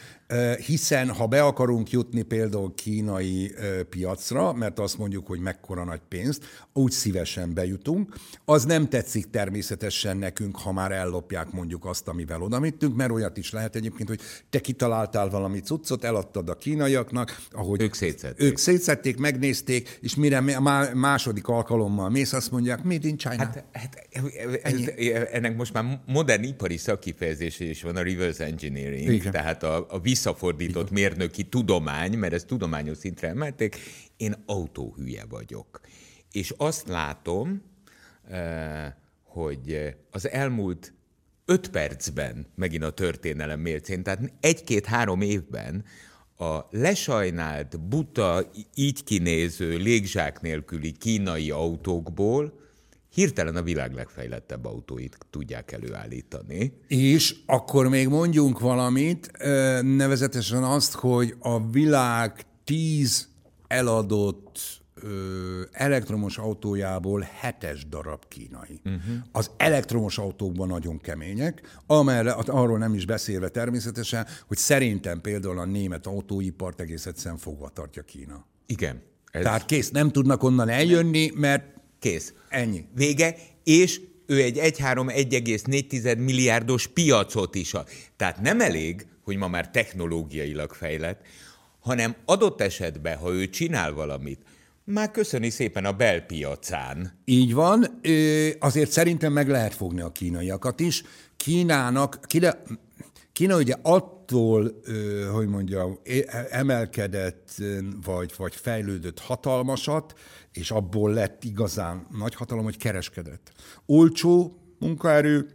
[0.66, 3.54] hiszen ha be akarunk jutni például kínai
[3.90, 6.44] piacra, mert azt mondjuk, hogy mekkora nagy pénzt,
[6.74, 8.16] úgy szívesen bejutunk.
[8.46, 13.52] Az nem tetszik természetesen nekünk, ha már ellopják mondjuk azt, amivel odamittünk, mert olyat is
[13.52, 14.20] lehet egyébként, hogy
[14.50, 18.48] te kitaláltál valami cuccot, eladtad a kínaiaknak, ahogy ők szétszették.
[18.48, 20.60] Ők szétszették, megnézték, és mire
[20.94, 23.36] második alkalommal mész, azt mondják, made in China.
[23.36, 24.08] Hát, hát
[24.64, 24.74] ez,
[25.32, 29.32] ennek most már modern ipari szakifejezése is van, a reverse engineering, Igen.
[29.32, 33.78] tehát a, a visszafordított mérnöki tudomány, mert ezt tudományos szintre emelték,
[34.18, 35.82] én autóhülye vagyok.
[36.32, 37.62] És azt látom,
[38.30, 40.94] eh, hogy az elmúlt
[41.46, 45.86] öt percben, megint a történelem mércén, tehát egy-két-három évben
[46.38, 52.60] a lesajnált, buta, így kinéző, légzsák nélküli kínai autókból
[53.14, 56.78] hirtelen a világ legfejlettebb autóit tudják előállítani.
[56.88, 59.32] És akkor még mondjunk valamit,
[59.82, 63.28] nevezetesen azt, hogy a világ tíz
[63.68, 64.60] eladott
[65.72, 68.80] elektromos autójából hetes darab kínai.
[68.86, 69.02] Uh-huh.
[69.32, 75.66] Az elektromos autókban nagyon kemények, amellett, arról nem is beszélve természetesen, hogy szerintem például a
[75.66, 78.46] német autóipart egész egyszerűen fogva tartja Kína.
[78.66, 79.02] Igen.
[79.32, 79.44] Ez...
[79.44, 81.66] Tehát kész, nem tudnak onnan eljönni, mert
[82.04, 82.34] Kész.
[82.50, 82.86] Ennyi.
[82.96, 87.88] Vége, és ő egy 1,3-1,4 milliárdos piacot is ad.
[88.16, 91.22] Tehát nem elég, hogy ma már technológiailag fejlett,
[91.80, 94.42] hanem adott esetben, ha ő csinál valamit,
[94.84, 97.22] már köszöni szépen a belpiacán.
[97.26, 98.02] Így van,
[98.60, 101.04] azért szerintem meg lehet fogni a kínaiakat is.
[101.38, 102.56] Kínának, Kína,
[103.32, 103.76] Kína ugye
[104.34, 104.82] attól,
[105.34, 106.00] hogy mondjam,
[106.50, 107.50] emelkedett,
[108.04, 110.14] vagy, vagy fejlődött hatalmasat,
[110.52, 113.52] és abból lett igazán nagy hatalom, hogy kereskedett.
[113.86, 115.48] Olcsó munkaerő,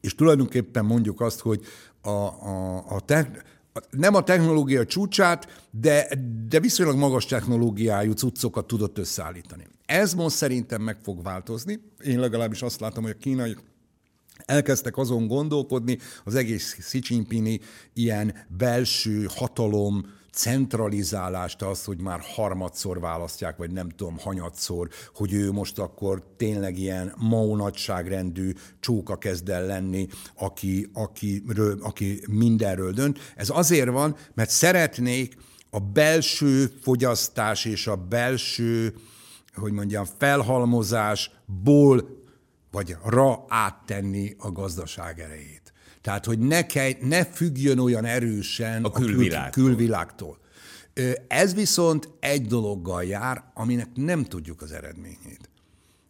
[0.00, 1.64] és tulajdonképpen mondjuk azt, hogy
[2.02, 3.30] a, a, a te,
[3.90, 6.08] nem a technológia csúcsát, de,
[6.48, 9.66] de viszonylag magas technológiájú cuccokat tudott összeállítani.
[9.86, 11.80] Ez most szerintem meg fog változni.
[12.04, 13.56] Én legalábbis azt látom, hogy a kínai
[14.44, 17.60] elkezdtek azon gondolkodni, az egész Xi Jinpingi
[17.94, 25.52] ilyen belső hatalom, centralizálást, az, hogy már harmadszor választják, vagy nem tudom, hanyatszor, hogy ő
[25.52, 31.42] most akkor tényleg ilyen Mao nagyságrendű csóka kezd el lenni, aki, aki,
[31.80, 33.18] aki mindenről dönt.
[33.36, 35.36] Ez azért van, mert szeretnék
[35.70, 38.94] a belső fogyasztás és a belső,
[39.54, 42.19] hogy mondjam, felhalmozásból
[42.70, 45.72] vagy ra áttenni a gazdaság erejét.
[46.00, 49.46] Tehát, hogy ne, kell, ne függjön olyan erősen a külvilágtól.
[49.46, 50.38] A kül, külvilágtól.
[51.28, 55.50] Ez viszont egy dologgal jár, aminek nem tudjuk az eredményét.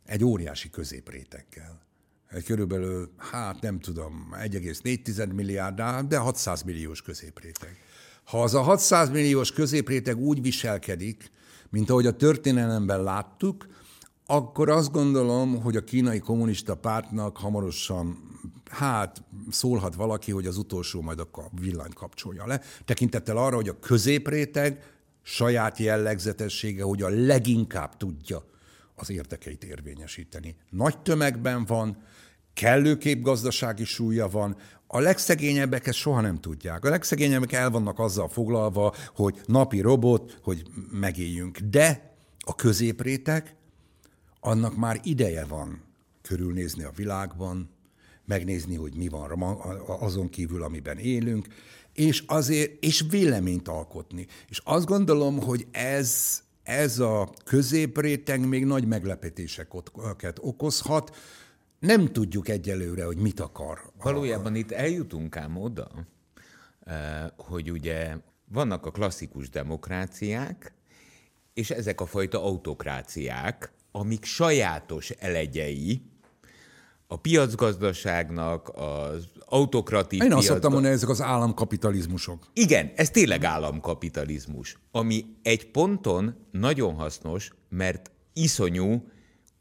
[0.07, 1.81] Egy óriási középréteggel.
[2.29, 7.77] Egy körülbelül, hát nem tudom, 1,4 milliárd, de 600 milliós középréteg.
[8.25, 11.31] Ha az a 600 milliós középréteg úgy viselkedik,
[11.71, 13.67] mint ahogy a történelemben láttuk,
[14.31, 18.19] akkor azt gondolom, hogy a kínai kommunista pártnak hamarosan,
[18.71, 21.29] hát szólhat valaki, hogy az utolsó majd a
[21.61, 24.83] villany kapcsolja le, tekintettel arra, hogy a középréteg
[25.23, 28.45] saját jellegzetessége, hogy a leginkább tudja
[28.95, 30.57] az érdekeit érvényesíteni.
[30.71, 32.03] Nagy tömegben van,
[32.55, 36.85] kellőkép gazdasági súlya van, a legszegényebbek ezt soha nem tudják.
[36.85, 41.59] A legszegényebbek el vannak azzal foglalva, hogy napi robot, hogy megéljünk.
[41.59, 43.59] De a középrétek,
[44.41, 45.83] annak már ideje van
[46.23, 47.71] körülnézni a világban,
[48.25, 49.43] megnézni, hogy mi van
[49.87, 51.47] azon kívül, amiben élünk,
[51.93, 54.27] és azért, és véleményt alkotni.
[54.49, 61.17] És azt gondolom, hogy ez, ez a középréteg még nagy meglepetéseket okozhat,
[61.79, 63.91] nem tudjuk egyelőre, hogy mit akar.
[64.03, 65.91] Valójában itt eljutunk ám oda,
[66.85, 68.17] eh, hogy ugye
[68.53, 70.73] vannak a klasszikus demokráciák,
[71.55, 76.03] és ezek a fajta autokráciák, amik sajátos elegyei
[77.07, 82.47] a piacgazdaságnak, az autokratív Én azt szoktam mondani, ezek az államkapitalizmusok.
[82.53, 89.05] Igen, ez tényleg államkapitalizmus, ami egy ponton nagyon hasznos, mert iszonyú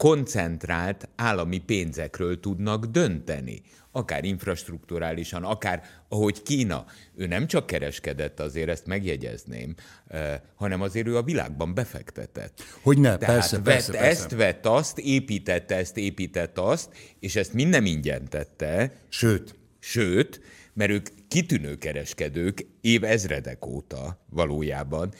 [0.00, 3.62] koncentrált állami pénzekről tudnak dönteni.
[3.92, 6.84] Akár infrastruktúrálisan, akár ahogy Kína.
[7.16, 9.74] Ő nem csak kereskedett, azért ezt megjegyezném,
[10.54, 12.62] hanem azért ő a világban befektetett.
[12.82, 14.06] Hogy ne, Tehát persze, vett persze, persze.
[14.06, 18.92] ezt, vett azt, építette ezt, építette azt, és ezt minden ingyen tette.
[19.08, 19.54] Sőt.
[19.78, 20.40] Sőt,
[20.72, 25.12] mert ők kitűnő kereskedők év ezredek óta valójában.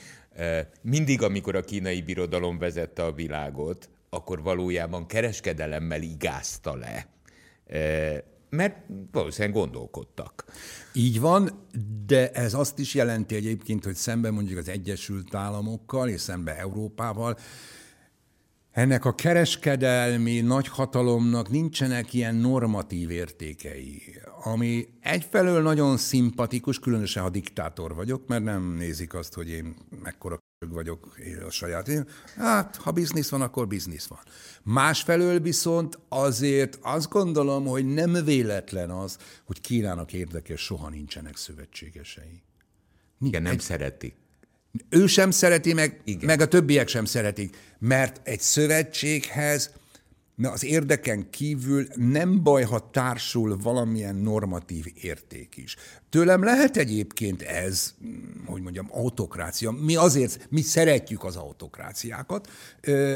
[0.81, 7.07] Mindig, amikor a kínai birodalom vezette a világot, akkor valójában kereskedelemmel igázta le.
[8.49, 8.75] Mert
[9.11, 10.45] valószínűleg gondolkodtak.
[10.93, 11.67] Így van,
[12.05, 17.37] de ez azt is jelenti egyébként, hogy szemben mondjuk az Egyesült Államokkal és szemben Európával,
[18.71, 24.01] ennek a kereskedelmi nagyhatalomnak nincsenek ilyen normatív értékei,
[24.43, 30.40] ami egyfelől nagyon szimpatikus, különösen ha diktátor vagyok, mert nem nézik azt, hogy én mekkora
[30.69, 31.89] vagyok a saját.
[32.35, 34.19] Hát, ha biznisz van, akkor biznisz van.
[34.63, 42.41] Másfelől viszont azért azt gondolom, hogy nem véletlen az, hogy Kínának érdekes soha nincsenek szövetségesei.
[43.21, 44.13] Igen, nem egy, szereti.
[44.89, 46.25] Ő sem szereti, meg, Igen.
[46.25, 49.71] meg a többiek sem szeretik, mert egy szövetséghez
[50.41, 55.75] Na, az érdeken kívül nem baj, ha társul valamilyen normatív érték is.
[56.09, 57.93] Tőlem lehet egyébként ez,
[58.45, 59.71] hogy mondjam, autokrácia.
[59.71, 62.49] Mi azért, mi szeretjük az autokráciákat,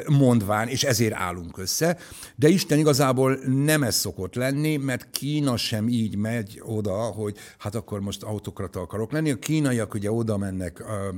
[0.07, 1.97] mondván, és ezért állunk össze,
[2.35, 7.75] de Isten igazából nem ez szokott lenni, mert Kína sem így megy oda, hogy hát
[7.75, 9.31] akkor most autokrata akarok lenni.
[9.31, 11.13] A kínaiak ugye oda mennek a,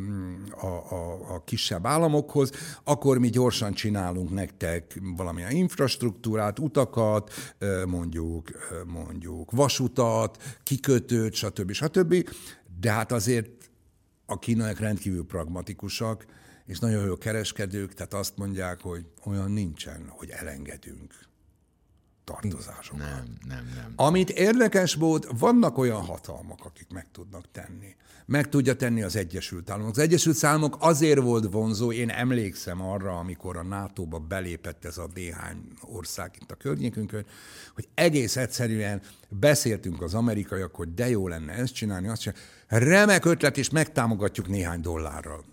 [0.66, 2.52] a, a, a kisebb államokhoz,
[2.84, 5.97] akkor mi gyorsan csinálunk nektek valamilyen infrastruktúrát,
[6.60, 7.32] utakat,
[7.86, 8.50] mondjuk,
[8.86, 11.72] mondjuk vasutat, kikötőt, stb.
[11.72, 12.30] stb.
[12.80, 13.70] De hát azért
[14.26, 16.26] a kínaiak rendkívül pragmatikusak,
[16.66, 21.27] és nagyon jó kereskedők, tehát azt mondják, hogy olyan nincsen, hogy elengedünk
[22.28, 23.00] tartozásokat.
[23.00, 23.94] Nem, nem, nem.
[23.96, 27.96] Amit érdekes volt, vannak olyan hatalmak, akik meg tudnak tenni.
[28.26, 29.92] Meg tudja tenni az Egyesült Államok.
[29.92, 35.08] Az Egyesült Államok azért volt vonzó, én emlékszem arra, amikor a NATO-ba belépett ez a
[35.14, 37.26] néhány ország itt a környékünkön,
[37.74, 42.46] hogy egész egyszerűen beszéltünk az amerikaiak, hogy de jó lenne ezt csinálni, azt csinálni.
[42.68, 45.44] Remek ötlet, és megtámogatjuk néhány dollárral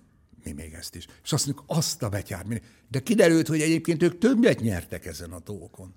[0.45, 1.07] mi még ezt is.
[1.25, 2.47] És azt mondjuk, azt a betyár.
[2.89, 5.95] De kiderült, hogy egyébként ők többet nyertek ezen a dolgokon.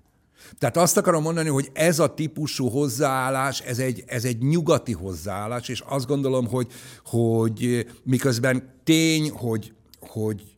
[0.58, 5.68] Tehát azt akarom mondani, hogy ez a típusú hozzáállás, ez egy, ez egy nyugati hozzáállás,
[5.68, 6.72] és azt gondolom, hogy,
[7.04, 10.56] hogy miközben tény, hogy, hogy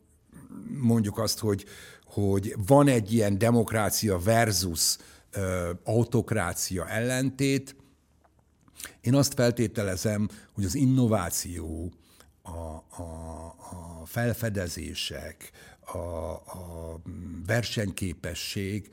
[0.67, 1.65] mondjuk azt, hogy,
[2.05, 4.97] hogy van egy ilyen demokrácia versus
[5.31, 7.75] ö, autokrácia ellentét,
[9.01, 11.91] én azt feltételezem, hogy az innováció,
[12.41, 13.55] a, a,
[14.01, 15.51] a felfedezések,
[15.85, 17.01] a, a
[17.45, 18.89] versenyképesség,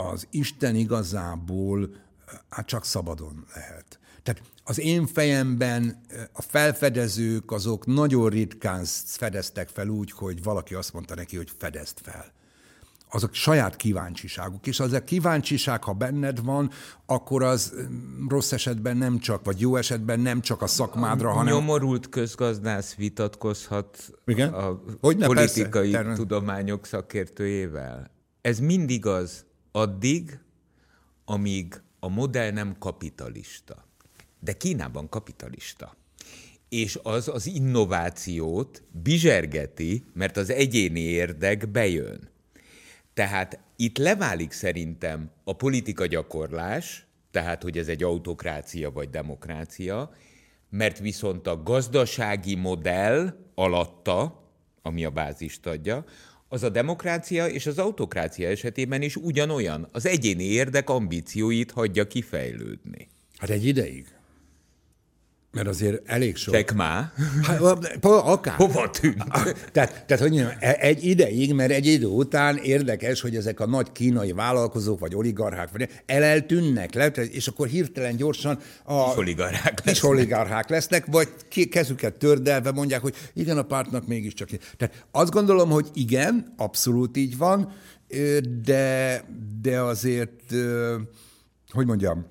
[0.00, 1.90] az Isten igazából
[2.48, 3.98] hát csak szabadon lehet.
[4.22, 6.00] Tehát az én fejemben
[6.32, 11.98] a felfedezők azok nagyon ritkán fedeztek fel úgy, hogy valaki azt mondta neki, hogy fedezd
[12.02, 12.32] fel.
[13.12, 16.70] Azok saját kíváncsiságuk, és az a kíváncsiság, ha benned van,
[17.06, 17.74] akkor az
[18.28, 21.54] rossz esetben nem csak, vagy jó esetben nem csak a szakmádra, a hanem...
[21.54, 24.52] Nyomorult közgazdász vitatkozhat Igen?
[24.52, 28.10] a Hogyne, politikai persze, tudományok szakértőjével.
[28.40, 30.38] Ez mindig az, addig,
[31.24, 33.84] amíg a modell nem kapitalista.
[34.40, 35.96] De Kínában kapitalista.
[36.68, 42.28] És az az innovációt bizsergeti, mert az egyéni érdek bejön.
[43.14, 50.10] Tehát itt leválik szerintem a politika gyakorlás, tehát hogy ez egy autokrácia vagy demokrácia,
[50.70, 54.48] mert viszont a gazdasági modell alatta,
[54.82, 56.04] ami a bázist adja,
[56.52, 59.88] az a demokrácia és az autokrácia esetében is ugyanolyan.
[59.92, 63.08] Az egyéni érdek ambícióit hagyja kifejlődni.
[63.36, 64.06] Hát egy ideig.
[65.52, 66.72] Mert azért elég sok.
[66.74, 67.12] Már?
[67.42, 67.60] Hát,
[68.04, 68.54] akár.
[68.54, 69.24] Hova tűnt?
[69.72, 73.66] Tehát, tehát, hogy mondjam, e- egy ideig, mert egy idő után érdekes, hogy ezek a
[73.66, 79.74] nagy kínai vállalkozók, vagy oligarchák, vagy eleltűnnek le, és akkor hirtelen gyorsan a kis oligarchák
[79.74, 80.10] kis lesznek.
[80.10, 81.28] oligarchák lesznek, vagy
[81.70, 84.48] kezüket tördelve mondják, hogy igen, a pártnak mégiscsak.
[84.76, 87.72] Tehát azt gondolom, hogy igen, abszolút így van,
[88.64, 89.24] de,
[89.62, 90.54] de azért,
[91.70, 92.26] hogy mondjam,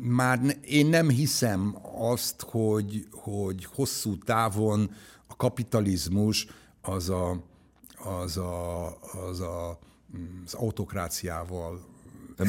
[0.00, 4.90] már én nem hiszem azt, hogy, hogy hosszú távon
[5.26, 6.46] a kapitalizmus
[6.82, 7.44] az a,
[7.94, 8.86] az a,
[9.28, 9.78] az a
[10.16, 11.88] mm, az autokráciával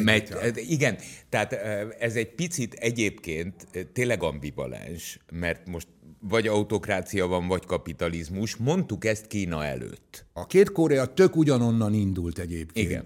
[0.04, 0.98] Megy, igen,
[1.30, 1.54] tehát
[2.00, 5.88] ez egy picit egyébként tényleg ambivalens, mert most
[6.20, 8.56] vagy autokrácia van, vagy kapitalizmus.
[8.56, 10.26] Mondtuk ezt Kína előtt.
[10.34, 12.90] A két Korea tök ugyanonnan indult egyébként.
[12.90, 13.06] Igen.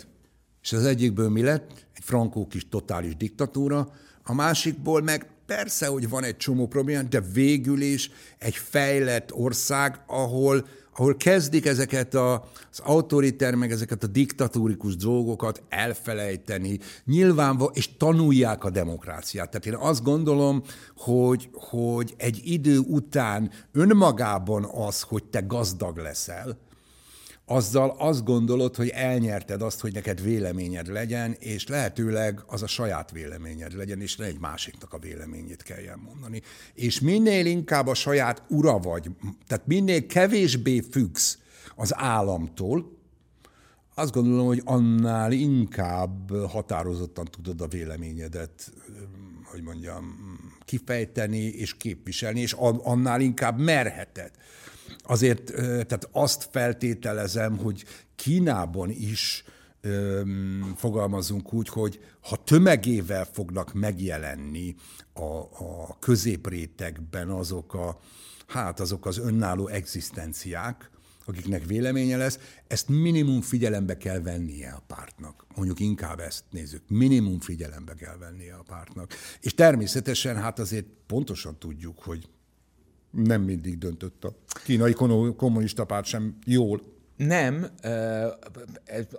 [0.66, 1.86] És az egyikből mi lett?
[1.96, 3.92] Egy frankó kis totális diktatúra,
[4.24, 10.04] a másikból meg persze, hogy van egy csomó probléma, de végül is egy fejlett ország,
[10.08, 17.98] ahol, ahol kezdik ezeket a, az autoriter, meg ezeket a diktatúrikus dolgokat elfelejteni, nyilván, és
[17.98, 19.50] tanulják a demokráciát.
[19.50, 20.64] Tehát én azt gondolom,
[20.96, 26.58] hogy, hogy egy idő után önmagában az, hogy te gazdag leszel,
[27.46, 33.12] azzal azt gondolod, hogy elnyerted azt, hogy neked véleményed legyen, és lehetőleg az a saját
[33.12, 36.42] véleményed legyen, és ne egy másiknak a véleményét kelljen mondani.
[36.74, 39.10] És minél inkább a saját ura vagy,
[39.48, 41.38] tehát minél kevésbé függsz
[41.76, 42.94] az államtól,
[43.98, 48.72] azt gondolom, hogy annál inkább határozottan tudod a véleményedet,
[49.44, 50.18] hogy mondjam,
[50.66, 54.32] kifejteni és képviselni, és annál inkább merheted
[55.04, 59.44] azért tehát azt feltételezem, hogy Kínában is
[60.76, 64.76] fogalmazunk úgy, hogy ha tömegével fognak megjelenni
[65.14, 68.00] a, a középrétegben azok a,
[68.48, 70.90] hát azok az önálló egzisztenciák,
[71.26, 75.46] akiknek véleménye lesz, ezt minimum figyelembe kell vennie a pártnak.
[75.56, 76.82] Mondjuk inkább ezt nézzük.
[76.88, 79.14] Minimum figyelembe kell vennie a pártnak.
[79.42, 82.30] És természetesen hát azért pontosan tudjuk, hogy
[83.16, 84.94] nem mindig döntött a kínai
[85.38, 86.82] kommunista párt sem jól.
[87.18, 87.68] Nem,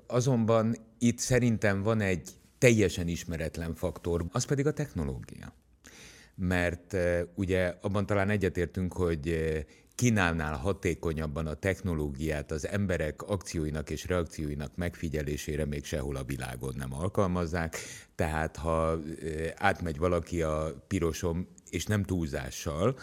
[0.07, 5.55] azonban itt szerintem van egy teljesen ismeretlen faktor, az pedig a technológia.
[6.35, 6.97] Mert
[7.35, 9.39] ugye abban talán egyetértünk, hogy
[9.95, 16.95] Kínálnál hatékonyabban a technológiát az emberek akcióinak és reakcióinak megfigyelésére még sehol a világon nem
[16.95, 17.77] alkalmazzák.
[18.15, 18.99] Tehát ha
[19.55, 22.99] átmegy valaki a pirosom, és nem túlzással,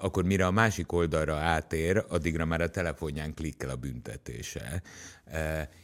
[0.00, 4.82] akkor mire a másik oldalra átér, addigra már a telefonján klikkel a büntetése.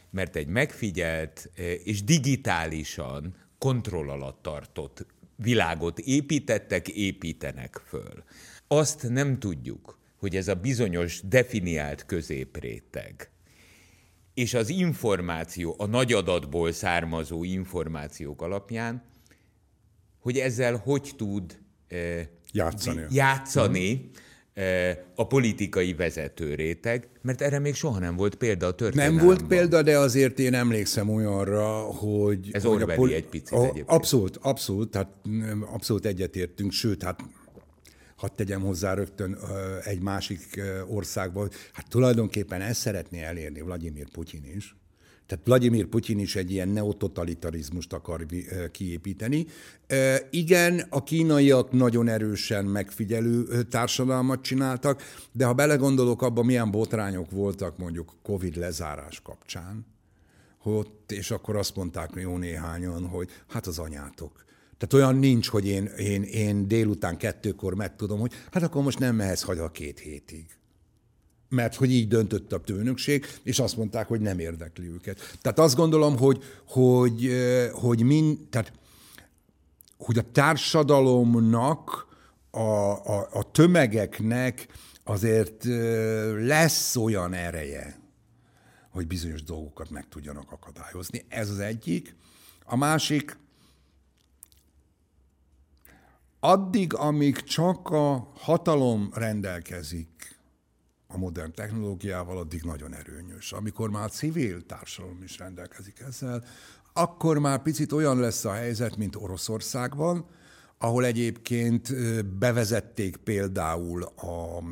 [0.09, 1.49] Mert egy megfigyelt
[1.83, 5.05] és digitálisan kontroll alatt tartott
[5.35, 8.23] világot építettek, építenek föl.
[8.67, 13.29] Azt nem tudjuk, hogy ez a bizonyos definiált középréteg,
[14.33, 19.03] és az információ, a nagy adatból származó információk alapján,
[20.19, 21.59] hogy ezzel hogy tud
[22.55, 24.09] játszani, játszani
[25.15, 29.25] a politikai vezető réteg, mert erre még soha nem volt példa a történelemben.
[29.25, 32.49] Nem volt példa, de azért én emlékszem olyanra, hogy...
[32.51, 33.89] Ez hogy a poli- egy picit a, egyébként.
[33.89, 35.09] Abszolút, abszolút, tehát
[35.73, 37.19] abszolút egyetértünk, sőt, hát
[38.15, 39.37] hadd tegyem hozzá rögtön
[39.83, 44.75] egy másik országba, hát tulajdonképpen ezt szeretné elérni Vladimir Putyin is,
[45.27, 48.25] tehát Vladimir Putyin is egy ilyen neototalitarizmust akar
[48.71, 49.45] kiépíteni.
[50.29, 55.01] Igen, a kínaiak nagyon erősen megfigyelő társadalmat csináltak,
[55.31, 59.85] de ha belegondolok abba, milyen botrányok voltak mondjuk Covid lezárás kapcsán,
[60.57, 64.43] hogy, és akkor azt mondták jó néhányan, hogy hát az anyátok.
[64.77, 69.15] Tehát olyan nincs, hogy én, én, én délután kettőkor megtudom, hogy hát akkor most nem
[69.15, 70.45] mehetsz haza két hétig
[71.55, 75.37] mert hogy így döntött a tőnökség, és azt mondták, hogy nem érdekli őket.
[75.41, 77.29] Tehát azt gondolom, hogy, hogy,
[77.71, 78.71] hogy, mind, tehát,
[79.97, 82.07] hogy a társadalomnak,
[82.51, 84.67] a, a, a tömegeknek
[85.03, 85.63] azért
[86.39, 87.99] lesz olyan ereje,
[88.89, 91.25] hogy bizonyos dolgokat meg tudjanak akadályozni.
[91.27, 92.15] Ez az egyik.
[92.65, 93.37] A másik,
[96.39, 100.34] addig, amíg csak a hatalom rendelkezik
[101.15, 103.51] a modern technológiával, addig nagyon erőnyös.
[103.51, 106.43] Amikor már a civil társadalom is rendelkezik ezzel,
[106.93, 110.25] akkor már picit olyan lesz a helyzet, mint Oroszországban,
[110.77, 111.95] ahol egyébként
[112.25, 114.63] bevezették például a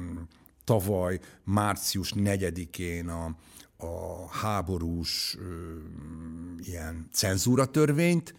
[0.64, 3.36] tavaly március 4-én a,
[3.78, 5.38] a háborús
[6.58, 8.36] ilyen cenzúratörvényt,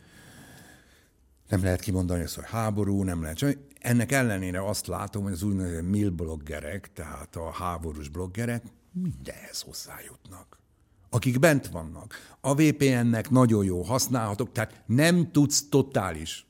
[1.48, 3.58] nem lehet kimondani ezt, hogy háború, nem lehet.
[3.84, 8.62] Ennek ellenére azt látom, hogy az úgynevezett mil bloggerek, tehát a háborús bloggerek
[8.92, 10.62] mindenhez hozzájutnak
[11.10, 12.36] akik bent vannak.
[12.40, 16.46] A VPN-nek nagyon jó használhatok, tehát nem tudsz totális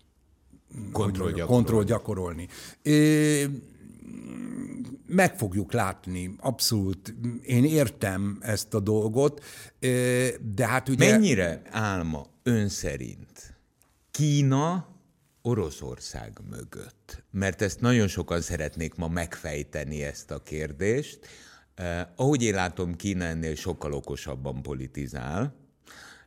[0.93, 1.65] kontroll gyakorolni.
[1.65, 2.49] Kontroll gyakorolni.
[5.07, 7.15] meg fogjuk látni, abszolút.
[7.43, 9.45] Én értem ezt a dolgot,
[10.55, 11.11] de hát ugye...
[11.11, 13.55] Mennyire álma ön szerint
[14.11, 14.94] Kína
[15.47, 17.25] Oroszország mögött?
[17.31, 21.27] Mert ezt nagyon sokan szeretnék ma megfejteni ezt a kérdést.
[21.75, 25.55] Eh, ahogy én látom, Kína ennél sokkal okosabban politizál,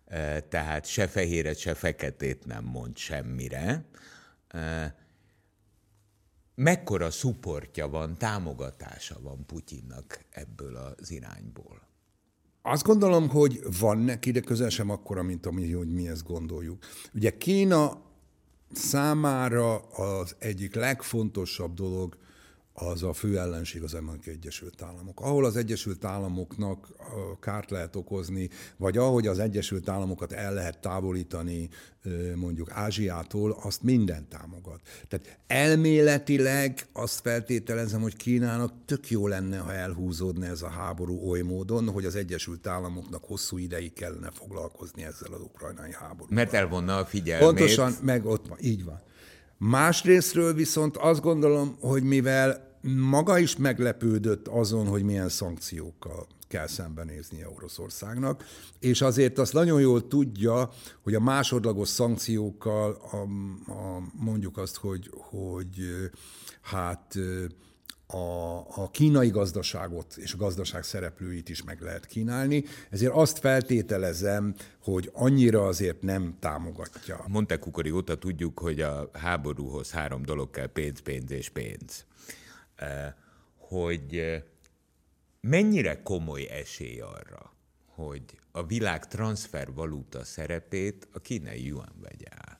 [0.05, 3.85] eh, tehát se fehéret, se feketét nem mond semmire.
[4.47, 4.91] Eh,
[6.55, 11.87] mekkora szuportja van, támogatása van Putyinnak ebből az irányból?
[12.61, 16.83] Azt gondolom, hogy van neki, de közel sem akkora, mint ami, hogy mi ezt gondoljuk.
[17.13, 18.05] Ugye Kína
[18.71, 22.17] számára az egyik legfontosabb dolog
[22.79, 25.19] az a fő ellenség az Amerikai Egyesült Államok.
[25.21, 26.87] Ahol az Egyesült Államoknak
[27.39, 31.69] kárt lehet okozni, vagy ahogy az Egyesült Államokat el lehet távolítani
[32.35, 34.81] mondjuk Ázsiától, azt minden támogat.
[35.07, 41.41] Tehát elméletileg azt feltételezem, hogy Kínának tök jó lenne, ha elhúzódna ez a háború oly
[41.41, 46.35] módon, hogy az Egyesült Államoknak hosszú ideig kellene foglalkozni ezzel az ukrajnai háborúval.
[46.35, 47.47] Mert elvonna a figyelmét.
[47.47, 49.01] Pontosan, meg ott van, így van.
[49.57, 57.49] Másrésztről viszont azt gondolom, hogy mivel maga is meglepődött azon, hogy milyen szankciókkal kell szembenéznie
[57.55, 58.43] Oroszországnak,
[58.79, 60.69] és azért azt nagyon jól tudja,
[61.03, 63.15] hogy a másodlagos szankciókkal a,
[63.71, 65.75] a, mondjuk azt, hogy, hogy
[66.61, 67.17] hát
[68.07, 74.55] a, a kínai gazdaságot és a gazdaság szereplőit is meg lehet kínálni, ezért azt feltételezem,
[74.81, 77.25] hogy annyira azért nem támogatja.
[77.27, 82.05] Mondták Kukori óta tudjuk, hogy a háborúhoz három dolog kell, pénz, pénz és pénz.
[82.75, 83.13] Eh,
[83.57, 84.41] hogy eh,
[85.41, 87.53] mennyire komoly esély arra,
[87.85, 92.59] hogy a világ transfervaluta szerepét a kínai yuan vegye át.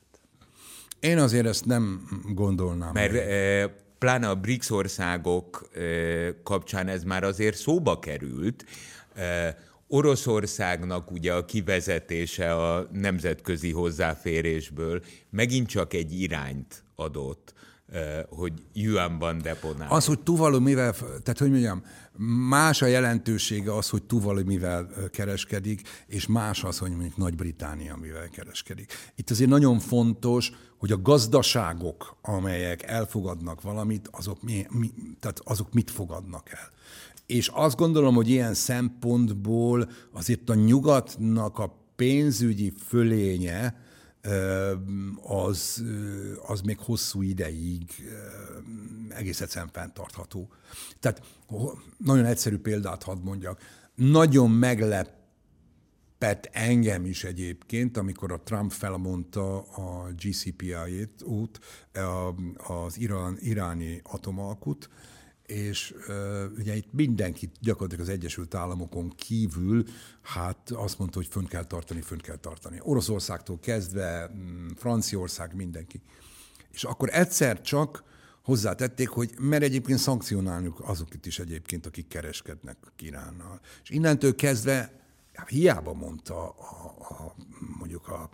[1.00, 2.94] Én azért ezt nem gondolnám.
[2.94, 5.70] Mert e, pláne a BRICS országok
[6.44, 8.66] kapcsán ez már azért szóba került.
[9.88, 17.54] Oroszországnak ugye a kivezetése a nemzetközi hozzáférésből megint csak egy irányt adott
[18.30, 19.92] hogy yuanban deponál.
[19.92, 21.84] Az, hogy Tuvalu mivel, tehát hogy mondjam,
[22.50, 28.30] más a jelentősége az, hogy Tuvalu mivel kereskedik, és más az, hogy mondjuk Nagy-Británia mivel
[28.30, 28.94] kereskedik.
[29.16, 35.74] Itt azért nagyon fontos, hogy a gazdaságok, amelyek elfogadnak valamit, azok, mi, mi, tehát azok
[35.74, 36.72] mit fogadnak el.
[37.26, 43.76] És azt gondolom, hogy ilyen szempontból azért a nyugatnak a pénzügyi fölénye,
[45.22, 45.84] az,
[46.48, 47.84] az még hosszú ideig
[49.10, 50.50] egész egyszerűen fenntartható.
[51.00, 51.22] Tehát
[51.98, 53.62] nagyon egyszerű példát hadd mondjak.
[53.96, 55.16] Nagyon meglep
[56.52, 61.60] engem is egyébként, amikor a Trump felmondta a GCPI-t út,
[62.58, 64.90] az irán, iráni atomalkut,
[65.48, 69.84] és uh, ugye itt mindenki gyakorlatilag az Egyesült Államokon kívül,
[70.22, 72.80] hát azt mondta, hogy fönn kell tartani, fönn kell tartani.
[72.82, 76.02] Oroszországtól kezdve, mm, Franciaország, mindenki.
[76.72, 78.04] És akkor egyszer csak
[78.44, 83.60] hozzátették, hogy mert egyébként szankcionáljuk azokat is egyébként, akik kereskednek Kiránnal.
[83.84, 84.92] És innentől kezdve
[85.34, 87.36] hát hiába mondta a, a,
[87.78, 88.30] mondjuk a,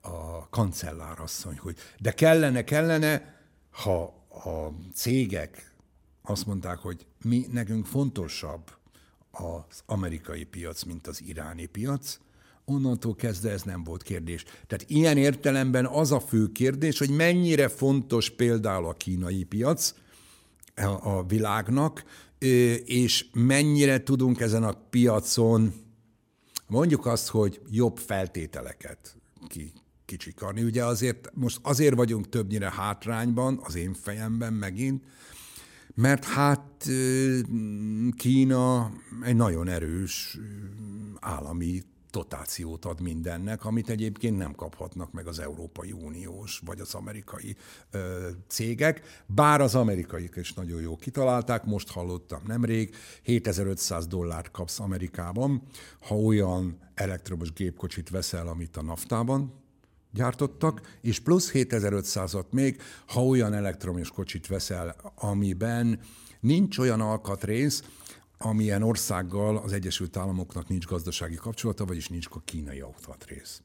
[0.00, 3.40] a kancellárasszony, hogy de kellene, kellene,
[3.70, 5.73] ha a cégek
[6.26, 8.70] azt mondták, hogy mi nekünk fontosabb
[9.30, 12.18] az amerikai piac, mint az iráni piac,
[12.64, 14.44] onnantól kezdve ez nem volt kérdés.
[14.44, 19.94] Tehát ilyen értelemben az a fő kérdés, hogy mennyire fontos például a kínai piac
[21.00, 22.04] a világnak,
[22.84, 25.72] és mennyire tudunk ezen a piacon
[26.66, 29.16] mondjuk azt, hogy jobb feltételeket
[29.48, 29.72] ki,
[30.04, 30.62] kicsikarni.
[30.62, 35.04] Ugye azért most azért vagyunk többnyire hátrányban, az én fejemben megint,
[35.94, 36.86] mert hát
[38.16, 38.92] Kína
[39.22, 40.38] egy nagyon erős
[41.20, 47.56] állami dotációt ad mindennek, amit egyébként nem kaphatnak meg az Európai Uniós vagy az amerikai
[47.90, 54.80] ö, cégek, bár az amerikaiak is nagyon jó kitalálták, most hallottam nemrég, 7500 dollárt kapsz
[54.80, 55.62] Amerikában,
[56.00, 59.63] ha olyan elektromos gépkocsit veszel, amit a naftában
[60.14, 66.00] gyártottak, és plusz 7500-at még, ha olyan elektromos kocsit veszel, amiben
[66.40, 67.82] nincs olyan alkatrész,
[68.38, 73.62] amilyen országgal az Egyesült Államoknak nincs gazdasági kapcsolata, vagyis nincs a kínai autóatrész.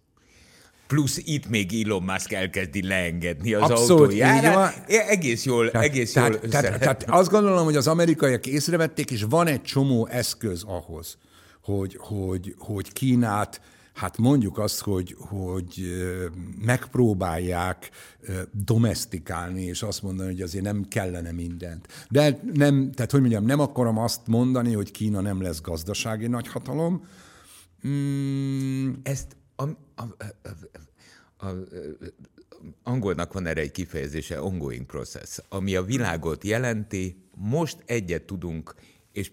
[0.87, 4.89] Plusz itt még Elon Musk elkezdi leengedni az Abszolút, autójárát.
[4.89, 9.25] Egész jól, tehát, egész jól tehát, tehát, tehát azt gondolom, hogy az amerikaiak észrevették, és
[9.29, 11.17] van egy csomó eszköz ahhoz,
[11.63, 13.61] hogy, hogy, hogy Kínát
[13.93, 15.83] hát mondjuk azt, hogy, hogy
[16.65, 17.89] megpróbálják
[18.51, 21.87] domestikálni, és azt mondani, hogy azért nem kellene mindent.
[22.09, 27.07] De nem, tehát hogy mondjam, nem akarom azt mondani, hogy Kína nem lesz gazdasági nagyhatalom.
[27.87, 28.93] Mm.
[29.03, 31.53] Ezt a, a, a, a,
[32.83, 38.75] angolnak van erre egy kifejezése, ongoing process, ami a világot jelenti, most egyet tudunk,
[39.11, 39.31] és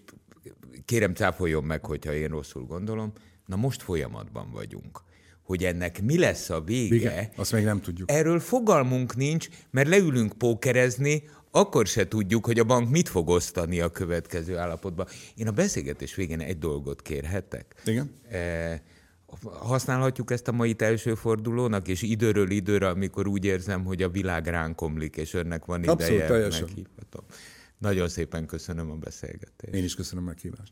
[0.85, 3.13] kérem cáfoljon meg, hogyha én rosszul gondolom,
[3.47, 5.01] Na most folyamatban vagyunk.
[5.43, 8.11] Hogy ennek mi lesz a vége, Igen, azt még nem tudjuk.
[8.11, 13.79] Erről fogalmunk nincs, mert leülünk pókerezni, akkor se tudjuk, hogy a bank mit fog osztani
[13.79, 15.07] a következő állapotban.
[15.35, 17.75] Én a beszélgetés végén egy dolgot kérhetek.
[17.85, 18.11] Igen.
[18.29, 18.81] E,
[19.43, 24.47] használhatjuk ezt a mai első fordulónak, és időről időre, amikor úgy érzem, hogy a világ
[24.47, 26.63] ránk omlik, és önnek van ideje, Abszolút, teljesen.
[26.67, 27.23] meghívhatom.
[27.77, 29.73] Nagyon szépen köszönöm a beszélgetést.
[29.73, 30.71] Én is köszönöm a meghívást.